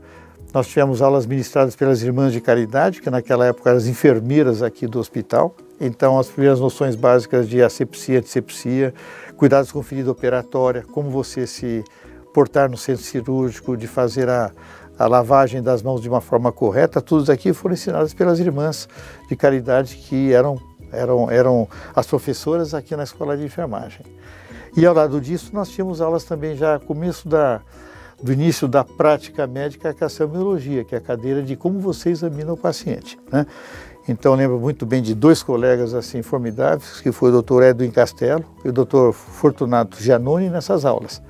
nós 0.53 0.67
tivemos 0.67 0.99
aulas 1.01 1.27
ministradas 1.27 1.75
pelas 1.75 2.01
irmãs 2.01 2.33
de 2.33 2.41
caridade, 2.41 3.01
que 3.01 3.09
naquela 3.09 3.45
época 3.45 3.69
eram 3.69 3.77
as 3.77 3.85
enfermeiras 3.85 4.63
aqui 4.63 4.87
do 4.87 4.99
hospital. 4.99 5.55
Então 5.79 6.17
as 6.17 6.27
primeiras 6.27 6.59
noções 6.59 6.95
básicas 6.95 7.47
de 7.47 7.61
asepsia, 7.61 8.17
antissepsia, 8.17 8.93
cuidados 9.37 9.71
com 9.71 9.81
ferida 9.83 10.11
operatória, 10.11 10.83
como 10.91 11.09
você 11.09 11.45
se 11.45 11.83
portar 12.33 12.69
no 12.69 12.77
centro 12.77 13.03
cirúrgico, 13.03 13.77
de 13.77 13.87
fazer 13.87 14.27
a, 14.27 14.51
a 14.97 15.07
lavagem 15.07 15.61
das 15.61 15.83
mãos 15.83 16.01
de 16.01 16.09
uma 16.09 16.19
forma 16.19 16.51
correta, 16.51 16.99
tudo 16.99 17.23
isso 17.23 17.31
aqui 17.31 17.53
foram 17.53 17.73
ensinadas 17.73 18.13
pelas 18.13 18.39
irmãs 18.39 18.89
de 19.29 19.35
caridade 19.35 19.95
que 19.95 20.33
eram, 20.33 20.59
eram, 20.91 21.29
eram 21.31 21.67
as 21.95 22.07
professoras 22.07 22.73
aqui 22.73 22.95
na 22.95 23.03
escola 23.03 23.37
de 23.37 23.45
enfermagem. 23.45 24.05
E 24.75 24.85
ao 24.85 24.93
lado 24.93 25.19
disso, 25.19 25.51
nós 25.53 25.69
tínhamos 25.69 26.01
aulas 26.01 26.23
também 26.23 26.55
já 26.55 26.79
começo 26.79 27.27
da, 27.27 27.61
do 28.21 28.31
início 28.31 28.67
da 28.67 28.83
prática 28.83 29.47
médica, 29.47 29.93
que 29.93 30.03
é 30.03 30.07
a 30.07 30.09
semiologia, 30.09 30.83
que 30.83 30.95
é 30.95 30.97
a 30.97 31.01
cadeira 31.01 31.41
de 31.41 31.55
como 31.55 31.79
você 31.79 32.09
examina 32.09 32.53
o 32.53 32.57
paciente. 32.57 33.17
Né? 33.31 33.45
Então, 34.07 34.33
lembro 34.33 34.59
muito 34.59 34.85
bem 34.85 35.01
de 35.01 35.13
dois 35.13 35.43
colegas 35.43 35.93
assim 35.93 36.21
formidáveis, 36.21 36.99
que 37.01 37.11
foi 37.11 37.31
o 37.31 37.41
Dr. 37.41 37.63
Edwin 37.63 37.91
Castelo 37.91 38.43
e 38.65 38.69
o 38.69 38.73
Dr. 38.73 39.11
Fortunato 39.13 40.01
Giannoni 40.01 40.49
nessas 40.49 40.85
aulas. 40.85 41.21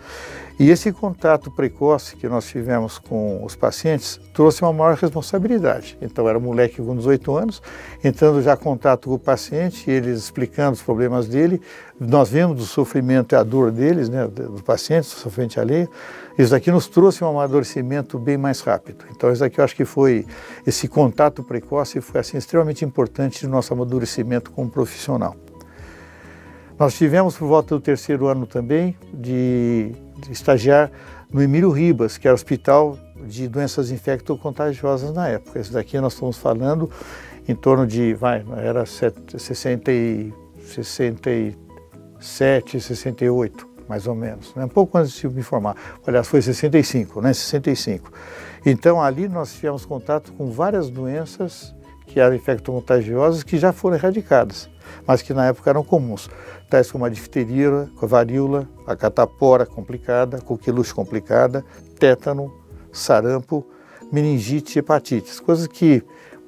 E 0.59 0.69
esse 0.69 0.91
contato 0.91 1.49
precoce 1.49 2.17
que 2.17 2.27
nós 2.27 2.45
tivemos 2.45 2.99
com 2.99 3.45
os 3.45 3.55
pacientes 3.55 4.19
trouxe 4.33 4.61
uma 4.61 4.73
maior 4.73 4.93
responsabilidade. 4.97 5.97
Então, 6.01 6.27
era 6.27 6.37
um 6.37 6.41
moleque 6.41 6.81
com 6.81 6.97
18 6.97 7.33
anos, 7.37 7.61
entrando 8.03 8.41
já 8.41 8.55
em 8.55 8.57
contato 8.57 9.07
com 9.07 9.15
o 9.15 9.19
paciente, 9.19 9.89
eles 9.89 10.19
explicando 10.19 10.73
os 10.73 10.81
problemas 10.81 11.29
dele, 11.29 11.61
nós 11.97 12.29
vemos 12.29 12.61
o 12.61 12.65
sofrimento 12.65 13.33
e 13.33 13.37
a 13.37 13.43
dor 13.43 13.71
deles, 13.71 14.09
né, 14.09 14.27
do 14.27 14.61
paciente, 14.61 15.03
o 15.03 15.07
sofrimento 15.07 15.61
alheio. 15.61 15.89
Isso 16.37 16.51
daqui 16.51 16.69
nos 16.69 16.87
trouxe 16.87 17.23
um 17.23 17.29
amadurecimento 17.29 18.19
bem 18.19 18.37
mais 18.37 18.59
rápido. 18.59 19.05
Então, 19.15 19.31
isso 19.31 19.39
daqui 19.39 19.61
eu 19.61 19.63
acho 19.63 19.75
que 19.75 19.85
foi, 19.85 20.25
esse 20.67 20.89
contato 20.89 21.41
precoce 21.41 22.01
foi 22.01 22.19
assim, 22.19 22.37
extremamente 22.37 22.83
importante 22.83 23.45
no 23.45 23.53
nosso 23.53 23.71
amadurecimento 23.71 24.51
como 24.51 24.69
profissional. 24.69 25.37
Nós 26.77 26.95
tivemos 26.95 27.37
por 27.37 27.47
volta 27.47 27.75
do 27.75 27.81
terceiro 27.81 28.27
ano 28.27 28.45
também 28.45 28.97
de 29.13 29.95
estagiar 30.29 30.91
no 31.31 31.41
Emílio 31.41 31.69
Ribas, 31.69 32.17
que 32.17 32.27
era 32.27 32.33
o 32.33 32.35
hospital 32.35 32.97
de 33.25 33.47
doenças 33.47 33.91
infecto-contagiosas 33.91 35.13
na 35.13 35.27
época. 35.27 35.59
Esse 35.59 35.71
daqui 35.71 35.99
nós 35.99 36.13
estamos 36.13 36.37
falando 36.37 36.89
em 37.47 37.55
torno 37.55 37.85
de, 37.85 38.13
vai, 38.13 38.43
era 38.57 38.85
60 38.85 39.91
e, 39.91 40.33
67, 40.63 42.79
68, 42.79 43.67
mais 43.87 44.07
ou 44.07 44.15
menos, 44.15 44.53
né? 44.55 44.65
um 44.65 44.69
pouco 44.69 44.97
antes 44.97 45.13
de 45.13 45.27
me 45.27 45.41
formar. 45.41 45.75
Aliás, 46.05 46.27
foi 46.27 46.41
65, 46.41 47.21
né? 47.21 47.33
65. 47.33 48.11
Então 48.65 49.01
ali 49.01 49.27
nós 49.27 49.53
tivemos 49.53 49.85
contato 49.85 50.31
com 50.33 50.51
várias 50.51 50.89
doenças 50.89 51.73
que 52.09 52.19
eram 52.19 52.35
infecto-contagiosas 52.35 53.43
que 53.43 53.57
já 53.57 53.71
foram 53.71 53.95
erradicadas, 53.95 54.69
mas 55.05 55.21
que 55.21 55.33
na 55.33 55.45
época 55.45 55.69
eram 55.69 55.83
comuns 55.83 56.29
tais 56.69 56.91
como 56.91 57.03
a 57.03 57.09
difteria, 57.09 57.89
a 57.99 58.05
varíola, 58.05 58.67
a 58.85 58.95
catapora 58.95 59.65
complicada, 59.65 60.37
a 60.37 60.41
coqueluche 60.41 60.93
complicada, 60.93 61.65
tétano, 61.97 62.53
sarampo, 62.91 63.65
meningite 64.11 64.77
e 64.77 64.79
hepatites, 64.79 65.39
coisas 65.39 65.65
que 65.67 66.03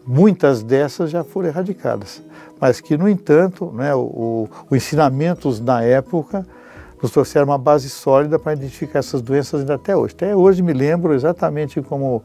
muitas 0.05 0.61
dessas 0.61 1.09
já 1.09 1.23
foram 1.23 1.47
erradicadas, 1.47 2.21
mas 2.59 2.79
que, 2.79 2.97
no 2.97 3.09
entanto, 3.09 3.71
né, 3.71 3.93
o, 3.95 4.47
o 4.69 4.75
ensinamentos 4.75 5.59
na 5.59 5.83
época 5.83 6.45
nos 7.01 7.11
trouxeram 7.11 7.47
uma 7.47 7.57
base 7.57 7.89
sólida 7.89 8.37
para 8.37 8.53
identificar 8.53 8.99
essas 8.99 9.23
doenças 9.23 9.61
ainda 9.61 9.73
até 9.73 9.95
hoje. 9.95 10.13
Até 10.13 10.35
hoje 10.35 10.61
me 10.61 10.71
lembro 10.71 11.15
exatamente 11.15 11.81
como 11.81 12.23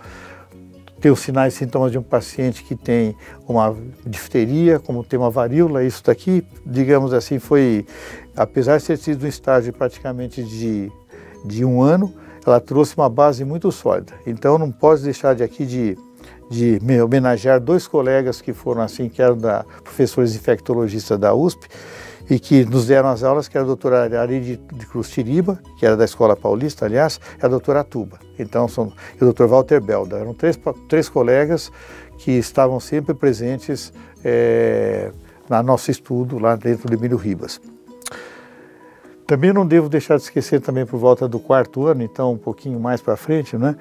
tem 1.06 1.12
os 1.12 1.20
sinais 1.20 1.54
e 1.54 1.58
sintomas 1.58 1.92
de 1.92 1.98
um 1.98 2.02
paciente 2.02 2.64
que 2.64 2.74
tem 2.74 3.14
uma 3.46 3.76
difteria, 4.04 4.80
como 4.80 5.04
tem 5.04 5.16
uma 5.16 5.30
varíola, 5.30 5.84
isso 5.84 6.02
daqui, 6.04 6.44
digamos 6.64 7.14
assim, 7.14 7.38
foi, 7.38 7.86
apesar 8.36 8.78
de 8.78 8.86
ter 8.86 8.98
sido 8.98 9.24
um 9.24 9.28
estágio 9.28 9.72
praticamente 9.72 10.42
de, 10.42 10.90
de 11.44 11.64
um 11.64 11.80
ano, 11.80 12.12
ela 12.44 12.58
trouxe 12.58 12.96
uma 12.96 13.08
base 13.08 13.44
muito 13.44 13.70
sólida. 13.70 14.14
Então 14.26 14.58
não 14.58 14.72
posso 14.72 15.04
deixar 15.04 15.36
de 15.36 15.44
aqui 15.44 15.64
de, 15.64 15.96
de 16.50 16.80
homenagear 17.00 17.60
dois 17.60 17.86
colegas 17.86 18.40
que 18.40 18.52
foram 18.52 18.82
assim, 18.82 19.08
que 19.08 19.22
eram 19.22 19.38
da, 19.38 19.64
professores 19.84 20.34
infectologistas 20.34 21.20
da 21.20 21.32
USP, 21.32 21.68
e 22.28 22.38
que 22.38 22.64
nos 22.64 22.86
deram 22.86 23.08
as 23.08 23.22
aulas, 23.22 23.48
que 23.48 23.56
era 23.56 23.64
a 23.64 23.66
doutora 23.66 24.20
Ari 24.20 24.40
de 24.40 24.86
Cruz 24.86 25.08
Tiriba, 25.10 25.60
que 25.78 25.86
era 25.86 25.96
da 25.96 26.04
Escola 26.04 26.36
Paulista, 26.36 26.84
aliás, 26.84 27.20
e 27.40 27.44
a 27.44 27.48
doutora 27.48 27.84
Tuba. 27.84 28.18
Então, 28.38 28.66
são, 28.68 28.92
e 29.14 29.16
o 29.16 29.24
doutor 29.24 29.48
Walter 29.48 29.80
Belda. 29.80 30.18
Eram 30.18 30.34
três, 30.34 30.58
três 30.88 31.08
colegas 31.08 31.70
que 32.18 32.32
estavam 32.32 32.80
sempre 32.80 33.14
presentes 33.14 33.92
é, 34.24 35.10
no 35.48 35.62
nosso 35.62 35.90
estudo 35.90 36.38
lá 36.38 36.56
dentro 36.56 36.88
do 36.88 36.94
Emílio 36.94 37.16
Ribas. 37.16 37.60
Também 39.26 39.52
não 39.52 39.66
devo 39.66 39.88
deixar 39.88 40.16
de 40.16 40.22
esquecer 40.22 40.60
também 40.60 40.86
por 40.86 40.98
volta 40.98 41.26
do 41.26 41.40
quarto 41.40 41.86
ano, 41.86 42.02
então 42.02 42.32
um 42.32 42.38
pouquinho 42.38 42.78
mais 42.78 43.00
para 43.00 43.16
frente, 43.16 43.56
né? 43.56 43.74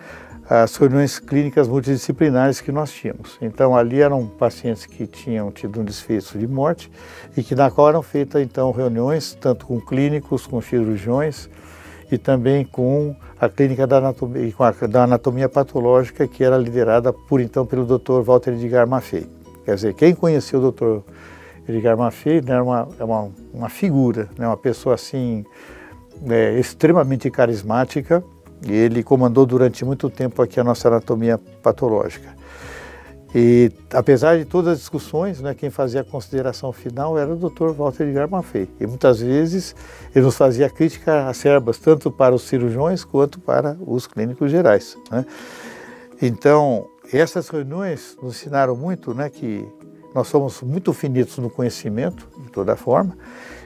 As 0.50 0.76
reuniões 0.76 1.18
clínicas 1.18 1.68
multidisciplinares 1.68 2.62
que 2.62 2.72
nós 2.72 2.92
tínhamos. 2.92 3.38
Então 3.42 3.76
ali 3.76 4.02
eram 4.02 4.28
pacientes 4.28 4.86
que 4.86 5.08
tinham 5.08 5.52
tido 5.52 5.82
um 5.82 5.84
desfecho 5.84 6.38
de 6.38 6.48
morte 6.48 6.92
e 7.36 7.44
que 7.44 7.56
na 7.56 7.72
qual 7.72 7.90
eram 7.90 8.04
feitas 8.04 8.42
então 8.42 8.72
reuniões 8.72 9.36
tanto 9.40 9.66
com 9.66 9.82
clínicos, 9.82 10.46
com 10.46 10.62
cirurgiões 10.62 11.50
e 12.12 12.18
também 12.18 12.64
com 12.64 13.16
a 13.40 13.50
clínica 13.50 13.88
da 13.88 13.98
anatomia, 13.98 14.54
a, 14.60 14.88
da 14.88 15.04
anatomia 15.04 15.50
patológica 15.50 16.28
que 16.28 16.44
era 16.44 16.58
liderada 16.58 17.12
por 17.12 17.42
então 17.42 17.66
pelo 17.66 17.86
Dr. 17.86 18.22
Walter 18.22 18.54
Edgar 18.54 18.88
Maffei. 18.88 19.28
Quer 19.66 19.76
dizer, 19.76 19.94
quem 19.96 20.14
conhecia 20.14 20.60
o 20.60 20.72
Dr. 20.72 21.00
Edgar 21.68 21.98
Maffei 21.98 22.40
né, 22.42 22.54
era 22.54 22.64
uma, 22.64 22.88
é 23.00 23.04
uma, 23.04 23.30
uma 23.52 23.70
figura, 23.70 24.30
né, 24.38 24.46
uma 24.46 24.56
pessoa 24.56 24.94
assim 24.94 25.44
é, 26.30 26.60
extremamente 26.60 27.32
carismática 27.32 28.24
ele 28.68 29.04
comandou 29.04 29.46
durante 29.46 29.84
muito 29.84 30.10
tempo 30.10 30.42
aqui 30.42 30.60
a 30.60 30.64
nossa 30.64 30.88
anatomia 30.88 31.38
patológica. 31.62 32.36
E 33.38 33.70
apesar 33.92 34.38
de 34.38 34.46
todas 34.46 34.74
as 34.74 34.80
discussões, 34.80 35.42
né, 35.42 35.54
quem 35.54 35.70
fazia 35.70 36.00
a 36.00 36.04
consideração 36.06 36.72
final 36.72 37.18
era 37.18 37.34
o 37.34 37.36
Dr. 37.36 37.72
Walter 37.72 38.04
Edgar 38.04 38.30
Maffei. 38.30 38.70
E 38.80 38.88
muitas 38.88 39.20
vezes 39.20 39.76
ele 40.16 40.24
nos 40.24 40.38
fazia 40.38 40.70
críticas 40.70 41.28
acerbas, 41.28 41.78
tanto 41.78 42.10
para 42.10 42.34
os 42.34 42.44
cirurgiões 42.44 43.04
quanto 43.04 43.38
para 43.42 43.78
os 43.86 44.08
clínicos 44.08 44.50
gerais. 44.50 44.98
Né? 45.12 45.26
Então, 46.22 46.88
essas 47.12 47.50
reuniões 47.50 48.18
nos 48.24 48.38
ensinaram 48.38 48.74
muito 48.74 49.14
né, 49.14 49.30
que 49.30 49.68
nós 50.14 50.30
somos 50.30 50.62
muito 50.62 50.94
finitos 50.94 51.38
no 51.38 51.50
conhecimento, 51.50 52.30
de 52.38 52.50
toda 52.50 52.78
forma, 52.78 53.18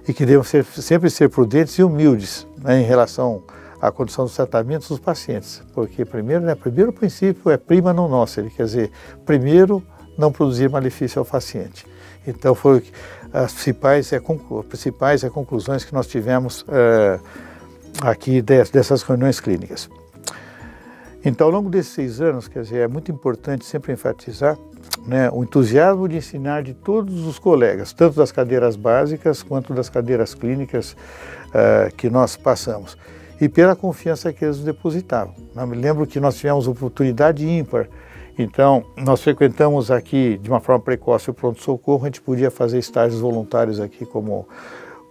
e 0.08 0.14
que 0.14 0.26
devemos 0.26 0.48
ser, 0.48 0.66
sempre 0.66 1.12
ser 1.12 1.30
prudentes 1.30 1.76
e 1.76 1.84
humildes 1.84 2.48
né, 2.58 2.82
em 2.82 2.84
relação 2.84 3.44
à 3.82 3.92
condição 3.92 4.26
dos 4.26 4.36
tratamentos 4.36 4.90
dos 4.90 5.00
pacientes. 5.00 5.62
Porque 5.74 6.06
primeiro, 6.06 6.44
né, 6.44 6.56
primeiro 6.56 6.92
princípio 6.92 7.52
é 7.52 7.58
prima 7.58 7.94
não 7.94 8.08
nossa, 8.08 8.44
quer 8.44 8.64
dizer, 8.64 8.92
primeiro 9.26 9.84
não 10.18 10.32
produzir 10.32 10.70
malefício 10.70 11.20
ao 11.20 11.26
paciente. 11.26 11.86
Então 12.28 12.54
foram 12.54 12.82
as 13.32 13.54
principais, 13.54 14.12
é, 14.12 14.20
principais 14.68 15.24
é, 15.24 15.30
conclusões 15.30 15.86
que 15.86 15.94
nós 15.94 16.08
tivemos 16.08 16.66
é, 16.68 17.20
aqui 18.02 18.42
dessas 18.42 19.04
reuniões 19.04 19.40
clínicas. 19.40 19.90
Então, 21.24 21.48
ao 21.48 21.52
longo 21.52 21.70
desses 21.70 21.92
seis 21.92 22.22
anos, 22.22 22.48
quer 22.48 22.64
dizer, 22.64 22.80
é 22.80 22.88
muito 22.88 23.12
importante 23.12 23.66
sempre 23.66 23.92
enfatizar 23.92 24.58
né, 25.06 25.30
o 25.32 25.44
entusiasmo 25.44 26.08
de 26.08 26.16
ensinar 26.16 26.64
de 26.64 26.74
todos 26.74 27.26
os 27.26 27.38
colegas, 27.38 27.92
tanto 27.92 28.16
das 28.16 28.32
cadeiras 28.32 28.76
básicas 28.76 29.44
quanto 29.44 29.74
das 29.74 29.90
cadeiras 29.90 30.34
clínicas 30.34 30.94
uh, 31.48 31.94
que 31.98 32.10
nós 32.10 32.38
passamos, 32.38 32.98
e 33.40 33.48
pela 33.48 33.76
confiança 33.76 34.34
que 34.34 34.44
eles 34.44 34.60
depositavam. 34.60 35.34
Me 35.68 35.76
lembro 35.76 36.06
que 36.06 36.20
nós 36.20 36.36
tivemos 36.38 36.68
oportunidade 36.68 37.48
ímpar, 37.48 37.88
então 38.38 38.84
nós 38.98 39.22
frequentamos 39.22 39.92
aqui 39.92 40.38
de 40.42 40.50
uma 40.50 40.60
forma 40.60 40.82
precoce 40.82 41.30
o 41.30 41.34
pronto-socorro, 41.34 42.04
a 42.04 42.08
gente 42.08 42.22
podia 42.22 42.50
fazer 42.50 42.80
estágios 42.80 43.22
voluntários 43.22 43.80
aqui 43.80 44.06
como 44.06 44.48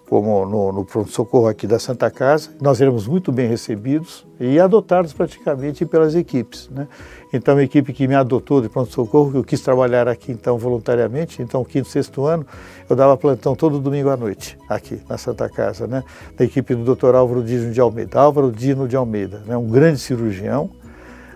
como 0.08 0.46
no, 0.46 0.72
no 0.72 0.84
pronto-socorro 0.84 1.48
aqui 1.48 1.66
da 1.66 1.78
Santa 1.78 2.10
Casa. 2.10 2.50
Nós 2.60 2.80
éramos 2.80 3.06
muito 3.06 3.30
bem 3.30 3.46
recebidos 3.46 4.26
e 4.40 4.58
adotados 4.58 5.12
praticamente 5.12 5.84
pelas 5.84 6.14
equipes. 6.14 6.68
Né? 6.70 6.88
Então, 7.32 7.58
a 7.58 7.62
equipe 7.62 7.92
que 7.92 8.08
me 8.08 8.14
adotou 8.14 8.62
de 8.62 8.70
pronto-socorro, 8.70 9.32
eu 9.36 9.44
quis 9.44 9.60
trabalhar 9.60 10.08
aqui 10.08 10.32
então 10.32 10.56
voluntariamente, 10.56 11.42
então, 11.42 11.62
quinto, 11.62 11.88
sexto 11.88 12.24
ano, 12.24 12.46
eu 12.88 12.96
dava 12.96 13.16
plantão 13.18 13.54
todo 13.54 13.78
domingo 13.78 14.08
à 14.08 14.16
noite, 14.16 14.56
aqui 14.68 15.00
na 15.08 15.18
Santa 15.18 15.48
Casa, 15.48 15.86
né? 15.86 16.02
da 16.36 16.44
equipe 16.44 16.74
do 16.74 16.94
Dr. 16.94 17.14
Álvaro 17.14 17.42
Dino 17.42 17.70
de 17.70 17.80
Almeida. 17.80 18.18
Álvaro 18.18 18.50
Dino 18.50 18.88
de 18.88 18.96
Almeida, 18.96 19.42
né? 19.46 19.56
um 19.58 19.68
grande 19.68 19.98
cirurgião, 19.98 20.70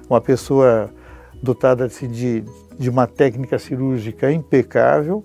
uma 0.08 0.20
pessoa 0.20 0.88
dotada 1.42 1.84
assim, 1.84 2.08
de, 2.08 2.42
de 2.78 2.88
uma 2.88 3.06
técnica 3.06 3.58
cirúrgica 3.58 4.32
impecável 4.32 5.22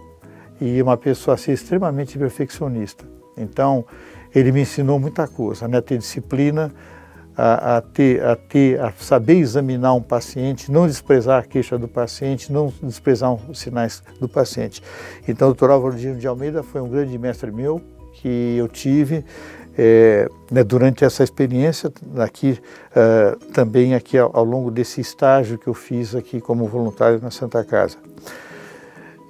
e 0.59 0.81
uma 0.81 0.97
pessoa 0.97 1.35
assim, 1.35 1.53
extremamente 1.53 2.17
perfeccionista. 2.17 3.16
Então, 3.37 3.85
ele 4.33 4.51
me 4.51 4.61
ensinou 4.61 4.99
muita 4.99 5.27
coisa, 5.27 5.67
né? 5.67 5.77
a 5.77 5.81
ter 5.81 5.97
disciplina, 5.97 6.71
a, 7.35 7.77
a, 7.77 7.81
ter, 7.81 8.23
a, 8.23 8.35
ter, 8.35 8.79
a 8.81 8.91
saber 8.97 9.35
examinar 9.35 9.93
um 9.93 10.01
paciente, 10.01 10.71
não 10.71 10.87
desprezar 10.87 11.43
a 11.43 11.45
queixa 11.45 11.77
do 11.77 11.87
paciente, 11.87 12.51
não 12.51 12.73
desprezar 12.81 13.33
os 13.49 13.59
sinais 13.59 14.01
do 14.19 14.27
paciente. 14.27 14.81
Então, 15.27 15.49
o 15.49 15.51
doutor 15.51 15.69
Álvaro 15.69 15.95
de 15.95 16.27
Almeida 16.27 16.63
foi 16.63 16.81
um 16.81 16.89
grande 16.89 17.17
mestre 17.17 17.51
meu 17.51 17.81
que 18.13 18.55
eu 18.57 18.67
tive 18.67 19.23
é, 19.77 20.27
né, 20.51 20.63
durante 20.63 21.05
essa 21.05 21.23
experiência 21.23 21.91
aqui, 22.17 22.59
uh, 22.91 23.37
também 23.53 23.93
aqui 23.93 24.17
ao, 24.17 24.35
ao 24.35 24.43
longo 24.43 24.71
desse 24.71 24.99
estágio 24.99 25.57
que 25.57 25.67
eu 25.67 25.73
fiz 25.73 26.15
aqui 26.15 26.41
como 26.41 26.65
voluntário 26.65 27.19
na 27.21 27.29
Santa 27.29 27.63
Casa. 27.63 27.97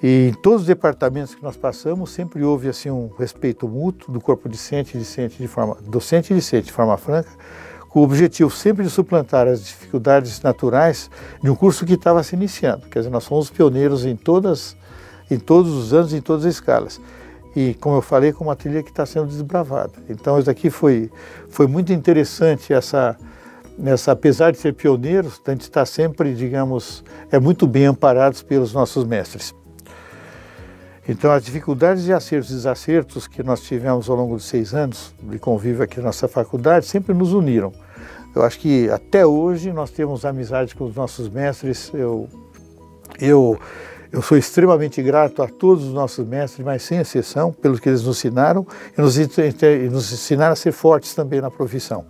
E 0.02 0.30
em 0.30 0.34
todos 0.34 0.62
os 0.62 0.68
departamentos 0.68 1.34
que 1.34 1.42
nós 1.42 1.58
passamos, 1.58 2.12
sempre 2.12 2.44
houve 2.44 2.70
assim 2.70 2.90
um 2.90 3.10
respeito 3.18 3.68
mútuo 3.68 4.14
do 4.14 4.22
corpo 4.22 4.48
discente 4.48 4.96
e 4.96 5.00
discente 5.00 5.38
de 5.38 5.48
forma 5.48 5.78
docente 5.82 6.34
e 6.34 6.36
discente 6.36 6.68
de 6.68 6.72
forma 6.72 6.98
franca, 6.98 7.30
com 7.90 8.02
o 8.02 8.04
objetivo 8.04 8.50
sempre 8.52 8.84
de 8.84 8.90
suplantar 8.90 9.48
as 9.48 9.66
dificuldades 9.66 10.40
naturais 10.42 11.10
de 11.42 11.50
um 11.50 11.56
curso 11.56 11.86
que 11.86 11.94
estava 11.94 12.22
se 12.22 12.36
iniciando. 12.36 12.88
Quer 12.90 13.00
dizer, 13.00 13.10
nós 13.10 13.26
fomos 13.26 13.50
pioneiros 13.50 14.06
em 14.06 14.16
todas 14.16 14.76
em 15.30 15.38
todos 15.38 15.74
os 15.74 15.94
anos, 15.94 16.14
em 16.14 16.22
todas 16.22 16.46
as 16.46 16.54
escalas. 16.54 17.02
E, 17.56 17.74
como 17.76 17.98
eu 17.98 18.02
falei, 18.02 18.32
com 18.32 18.44
uma 18.44 18.56
trilha 18.56 18.84
que 18.84 18.90
está 18.90 19.06
sendo 19.06 19.28
desbravada. 19.28 19.94
Então, 20.10 20.38
isso 20.40 20.50
aqui 20.50 20.70
foi, 20.70 21.10
foi 21.50 21.68
muito 21.68 21.92
interessante, 21.92 22.72
essa, 22.72 23.18
essa, 23.84 24.12
apesar 24.12 24.52
de 24.52 24.58
ser 24.58 24.74
pioneiros, 24.74 25.42
a 25.46 25.52
gente 25.52 25.62
está 25.62 25.86
sempre, 25.86 26.34
digamos, 26.34 27.04
é 27.32 27.40
muito 27.40 27.66
bem 27.66 27.86
amparados 27.86 28.44
pelos 28.44 28.74
nossos 28.74 29.04
mestres. 29.04 29.54
Então, 31.08 31.32
as 31.32 31.46
dificuldades 31.46 32.06
e 32.08 32.12
acertos 32.12 32.50
e 32.50 32.54
desacertos 32.54 33.28
que 33.28 33.42
nós 33.42 33.62
tivemos 33.62 34.10
ao 34.10 34.16
longo 34.18 34.36
de 34.36 34.44
seis 34.44 34.74
anos 34.74 35.14
de 35.24 35.40
convívio 35.40 35.84
aqui 35.84 35.98
na 35.98 36.08
nossa 36.08 36.28
faculdade 36.28 36.86
sempre 36.86 37.14
nos 37.14 37.32
uniram. 37.32 37.72
Eu 38.36 38.44
acho 38.44 38.60
que 38.60 38.90
até 38.90 39.26
hoje 39.26 39.72
nós 39.72 39.90
temos 39.90 40.26
amizade 40.26 40.76
com 40.76 40.84
os 40.84 40.94
nossos 40.94 41.30
mestres. 41.30 41.90
Eu, 41.94 42.28
eu, 43.22 43.58
eu 44.12 44.22
sou 44.22 44.38
extremamente 44.38 45.02
grato 45.02 45.42
a 45.42 45.48
todos 45.48 45.86
os 45.86 45.94
nossos 45.94 46.28
mestres, 46.28 46.66
mas 46.66 46.84
sem 46.84 47.00
exceção, 47.00 47.54
pelo 47.54 47.80
que 47.80 47.88
eles 47.88 48.04
nos 48.04 48.18
ensinaram 48.18 48.68
e 48.98 49.02
nos, 49.02 49.18
e 49.18 49.90
nos 49.90 50.12
ensinaram 50.12 50.54
a 50.54 50.58
ser 50.58 50.74
fortes 50.74 51.16
também 51.16 51.40
na 51.40 51.50
profissão. 51.50 52.06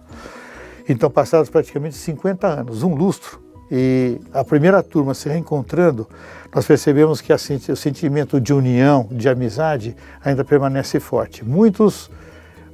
Então, 0.90 1.10
passados 1.10 1.50
praticamente 1.52 1.96
50 1.96 2.48
anos, 2.48 2.82
um 2.82 2.96
lustro, 2.96 3.40
e 3.72 4.20
a 4.34 4.44
primeira 4.44 4.82
turma 4.82 5.14
se 5.14 5.28
reencontrando, 5.28 6.08
nós 6.54 6.66
percebemos 6.66 7.22
que 7.22 7.34
o 7.34 7.76
sentimento 7.76 8.40
de 8.40 8.54
união, 8.54 9.08
de 9.12 9.28
amizade, 9.28 9.96
ainda 10.24 10.44
permanece 10.44 11.00
forte. 11.00 11.44
Muitos, 11.44 12.10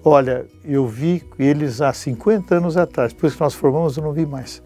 olha, 0.04 0.46
eu 0.64 0.88
vi 0.88 1.24
eles 1.40 1.82
há 1.82 1.92
50 1.92 2.56
anos 2.56 2.78
atrás, 2.78 3.12
depois 3.14 3.34
que 3.34 3.42
nós 3.42 3.54
formamos 3.54 3.98
eu 3.98 4.04
não 4.04 4.14
vi 4.14 4.26
mais. 4.26 4.62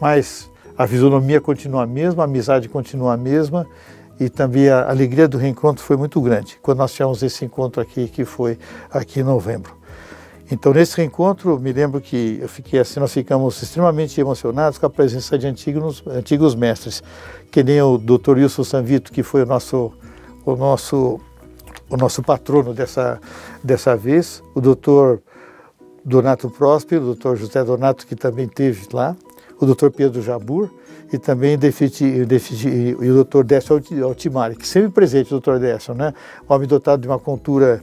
Mas 0.00 0.50
a 0.76 0.86
fisionomia 0.86 1.40
continua 1.40 1.84
a 1.84 1.86
mesma, 1.86 2.22
a 2.22 2.26
amizade 2.26 2.68
continua 2.68 3.14
a 3.14 3.16
mesma 3.16 3.66
e 4.18 4.30
também 4.30 4.68
a 4.68 4.88
alegria 4.88 5.28
do 5.28 5.36
reencontro 5.36 5.84
foi 5.84 5.96
muito 5.96 6.20
grande 6.20 6.58
quando 6.62 6.78
nós 6.78 6.92
tivemos 6.92 7.22
esse 7.22 7.44
encontro 7.44 7.82
aqui, 7.82 8.08
que 8.08 8.24
foi 8.24 8.58
aqui 8.90 9.20
em 9.20 9.22
novembro. 9.22 9.76
Então, 10.50 10.72
nesse 10.72 10.96
reencontro, 10.96 11.58
me 11.58 11.72
lembro 11.72 12.00
que 12.00 12.38
eu 12.40 12.48
fiquei 12.48 12.78
assim, 12.78 13.00
nós 13.00 13.12
ficamos 13.12 13.60
extremamente 13.60 14.20
emocionados 14.20 14.78
com 14.78 14.86
a 14.86 14.90
presença 14.90 15.36
de 15.36 15.46
antigos, 15.46 16.04
antigos 16.06 16.54
mestres, 16.54 17.02
que 17.50 17.64
nem 17.64 17.82
o 17.82 17.98
Dr. 17.98 18.36
Wilson 18.36 18.62
Sanvito, 18.62 19.10
que 19.10 19.24
foi 19.24 19.42
o 19.42 19.46
nosso, 19.46 19.92
o 20.44 20.54
nosso, 20.54 21.20
o 21.90 21.96
nosso 21.96 22.22
patrono 22.22 22.72
dessa, 22.72 23.20
dessa 23.62 23.96
vez, 23.96 24.40
o 24.54 24.60
Dr. 24.60 25.18
Donato 26.04 26.48
Próspero, 26.48 27.10
o 27.10 27.14
Dr. 27.16 27.34
José 27.34 27.64
Donato, 27.64 28.06
que 28.06 28.14
também 28.14 28.46
teve 28.46 28.86
lá, 28.92 29.16
o 29.60 29.66
Dr. 29.66 29.90
Pedro 29.90 30.22
Jabur 30.22 30.70
e 31.12 31.18
também 31.18 31.56
o 31.56 33.24
Dr. 33.24 33.42
Décio 33.44 33.82
Altimari, 34.04 34.54
que 34.54 34.66
sempre 34.66 34.90
presente, 34.90 35.34
o 35.34 35.40
Dr. 35.40 35.58
Décio, 35.58 35.92
né? 35.92 36.14
homem 36.48 36.68
dotado 36.68 37.02
de 37.02 37.08
uma 37.08 37.18
cultura 37.18 37.82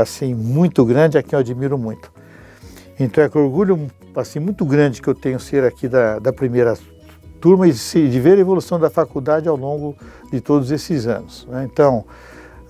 assim 0.00 0.34
muito 0.34 0.84
grande, 0.84 1.18
a 1.18 1.22
quem 1.22 1.36
eu 1.36 1.40
admiro 1.40 1.76
muito. 1.78 2.12
Então 2.98 3.22
é 3.22 3.28
com 3.28 3.40
orgulho 3.40 3.88
assim 4.14 4.40
muito 4.40 4.64
grande 4.64 5.02
que 5.02 5.08
eu 5.08 5.14
tenho 5.14 5.38
ser 5.38 5.64
aqui 5.64 5.86
da, 5.88 6.18
da 6.18 6.32
primeira 6.32 6.76
turma 7.40 7.68
e 7.68 7.72
de 7.72 8.20
ver 8.20 8.38
a 8.38 8.40
evolução 8.40 8.80
da 8.80 8.88
faculdade 8.88 9.48
ao 9.48 9.56
longo 9.56 9.94
de 10.32 10.40
todos 10.40 10.70
esses 10.70 11.06
anos. 11.06 11.46
Né? 11.50 11.68
Então 11.70 12.04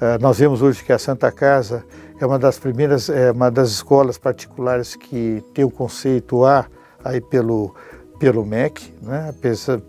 eh, 0.00 0.18
nós 0.18 0.38
vemos 0.38 0.62
hoje 0.62 0.84
que 0.84 0.92
a 0.92 0.98
Santa 0.98 1.30
Casa 1.30 1.84
é 2.20 2.26
uma 2.26 2.38
das 2.38 2.58
primeiras, 2.58 3.08
é 3.08 3.30
uma 3.30 3.50
das 3.50 3.70
escolas 3.70 4.18
particulares 4.18 4.96
que 4.96 5.42
tem 5.54 5.64
o 5.64 5.70
conceito 5.70 6.44
A 6.44 6.66
aí 7.04 7.20
pelo 7.20 7.74
pelo 8.18 8.46
MEC, 8.46 8.94
né? 9.02 9.34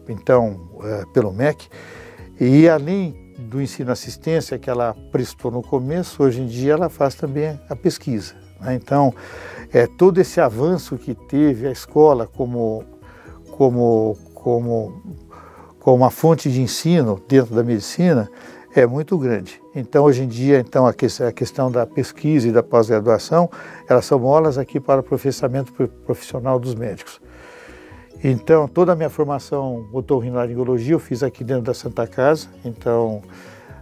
então 0.10 0.69
é, 0.84 1.06
pelo 1.13 1.32
MEC 1.32 1.67
e 2.39 2.67
além 2.67 3.26
do 3.47 3.62
ensino 3.62 3.91
assistência 3.91 4.60
que 4.60 4.69
ela 4.69 4.95
prestou 5.12 5.49
no 5.49 5.62
começo, 5.62 6.21
hoje 6.21 6.41
em 6.41 6.45
dia 6.45 6.73
ela 6.73 6.89
faz 6.89 7.15
também 7.15 7.60
a 7.69 7.75
pesquisa. 7.75 8.36
Né? 8.60 8.75
Então, 8.75 9.13
é, 9.71 9.88
todo 9.88 10.19
esse 10.19 10.39
avanço 10.41 10.97
que 10.97 11.15
teve 11.15 11.67
a 11.67 11.71
escola 11.71 12.27
como, 12.27 12.83
como, 13.51 14.17
como, 14.33 15.01
como 15.79 15.95
uma 15.95 16.12
fonte 16.12 16.51
de 16.51 16.62
ensino 16.62 17.21
dentro 17.27 17.55
da 17.55 17.63
medicina 17.63 18.29
é 18.75 18.86
muito 18.86 19.17
grande. 19.17 19.62
Então, 19.73 20.03
hoje 20.03 20.23
em 20.23 20.27
dia, 20.27 20.60
então, 20.60 20.86
a, 20.86 20.93
que, 20.93 21.07
a 21.23 21.31
questão 21.31 21.71
da 21.71 21.86
pesquisa 21.86 22.47
e 22.47 22.51
da 22.51 22.62
pós-graduação, 22.62 23.49
elas 23.89 24.05
são 24.05 24.19
molas 24.19 24.57
aqui 24.57 24.79
para 24.79 25.01
o 25.01 25.03
professamento 25.03 25.71
profissional 26.05 26.60
dos 26.60 26.75
médicos. 26.75 27.19
Então, 28.23 28.67
toda 28.67 28.93
a 28.93 28.95
minha 28.95 29.10
formação 29.10 29.88
otorrinolaringologia 29.93 30.93
eu 30.93 30.99
fiz 30.99 31.21
aqui 31.21 31.43
dentro 31.43 31.63
da 31.63 31.73
Santa 31.73 32.08
Casa. 32.08 32.47
Então, 32.65 33.21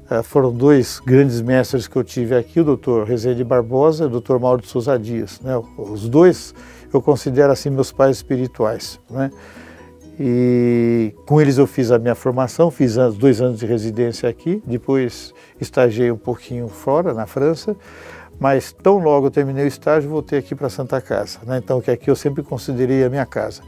eh, 0.09 0.21
foram 0.21 0.51
dois 0.51 0.99
grandes 0.99 1.41
mestres 1.41 1.87
que 1.87 1.95
eu 1.95 2.03
tive 2.03 2.35
aqui, 2.35 2.59
o 2.59 2.63
doutor 2.63 3.07
Rezende 3.07 3.43
Barbosa 3.43 4.03
e 4.03 4.07
o 4.07 4.09
doutor 4.09 4.39
Mauro 4.39 4.61
de 4.61 4.67
Souza 4.67 4.99
Dias. 4.99 5.39
Né? 5.39 5.53
Os 5.77 6.07
dois 6.09 6.53
eu 6.93 7.01
considero 7.01 7.51
assim 7.51 7.69
meus 7.69 7.91
pais 7.91 8.17
espirituais. 8.17 8.99
Né? 9.09 9.31
E 10.19 11.13
com 11.25 11.41
eles 11.41 11.57
eu 11.57 11.67
fiz 11.67 11.91
a 11.91 11.99
minha 11.99 12.15
formação, 12.15 12.71
fiz 12.71 12.95
dois 13.17 13.41
anos 13.41 13.59
de 13.59 13.65
residência 13.65 14.29
aqui, 14.29 14.61
depois 14.65 15.33
estagiei 15.59 16.11
um 16.11 16.17
pouquinho 16.17 16.69
fora, 16.69 17.13
na 17.13 17.25
França, 17.25 17.75
mas 18.39 18.71
tão 18.71 18.97
logo 18.97 19.27
eu 19.27 19.31
terminei 19.31 19.65
o 19.65 19.67
estágio, 19.67 20.09
voltei 20.09 20.39
aqui 20.39 20.55
para 20.55 20.69
Santa 20.69 21.01
Casa. 21.01 21.39
Né? 21.45 21.57
Então, 21.57 21.81
que 21.81 21.91
aqui 21.91 22.09
eu 22.09 22.15
sempre 22.15 22.43
considerei 22.43 23.03
a 23.03 23.09
minha 23.09 23.25
casa. 23.25 23.61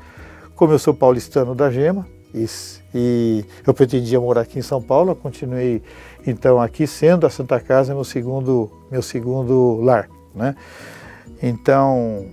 Como 0.58 0.74
eu 0.74 0.80
sou 0.80 0.93
paulistano 0.93 1.54
da 1.56 1.70
Gema, 1.70 2.06
E, 2.34 2.46
e, 2.93 3.46
eu 3.65 3.74
pretendia 3.74 4.20
morar 4.20 4.41
aqui 4.41 4.60
em 4.60 4.62
São 4.62 4.82
Paulo, 4.82 5.15
continuei 5.15 5.82
então 6.26 6.60
aqui 6.60 6.86
sendo 6.86 7.26
a 7.26 7.30
Santa 7.30 7.60
Casa 7.60 7.93
meu 7.93 8.04
segundo 8.04 8.70
meu 8.91 9.02
segundo 9.02 9.80
lar, 9.82 10.10
né? 10.36 10.56
Então 11.41 12.26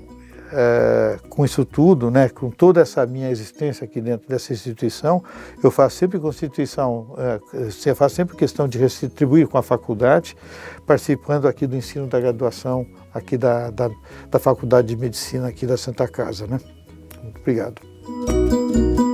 é, 0.51 1.19
com 1.29 1.45
isso 1.45 1.65
tudo, 1.65 2.11
né, 2.11 2.29
com 2.29 2.51
toda 2.51 2.81
essa 2.81 3.05
minha 3.07 3.31
existência 3.31 3.85
aqui 3.85 4.01
dentro 4.01 4.29
dessa 4.29 4.53
instituição, 4.53 5.23
eu 5.63 5.71
faço 5.71 5.97
sempre 5.97 6.19
constituição, 6.19 7.15
é, 7.19 7.41
eu 7.87 7.97
faço 7.97 8.15
sempre 8.15 8.37
questão 8.37 8.67
de 8.67 8.79
retribuir 8.79 9.47
com 9.47 9.59
a 9.59 9.63
faculdade, 9.63 10.37
participando 10.87 11.47
aqui 11.47 11.67
do 11.67 11.77
ensino 11.77 12.07
da 12.07 12.19
graduação 12.19 12.87
aqui 13.13 13.37
da, 13.37 13.71
da, 13.71 13.91
da 14.31 14.39
Faculdade 14.39 14.89
de 14.89 14.97
Medicina 14.97 15.49
aqui 15.49 15.67
da 15.67 15.77
Santa 15.77 16.09
Casa, 16.09 16.47
né? 16.47 16.59
Muito 17.23 17.41
obrigado. 17.41 17.93
Música 18.07 19.13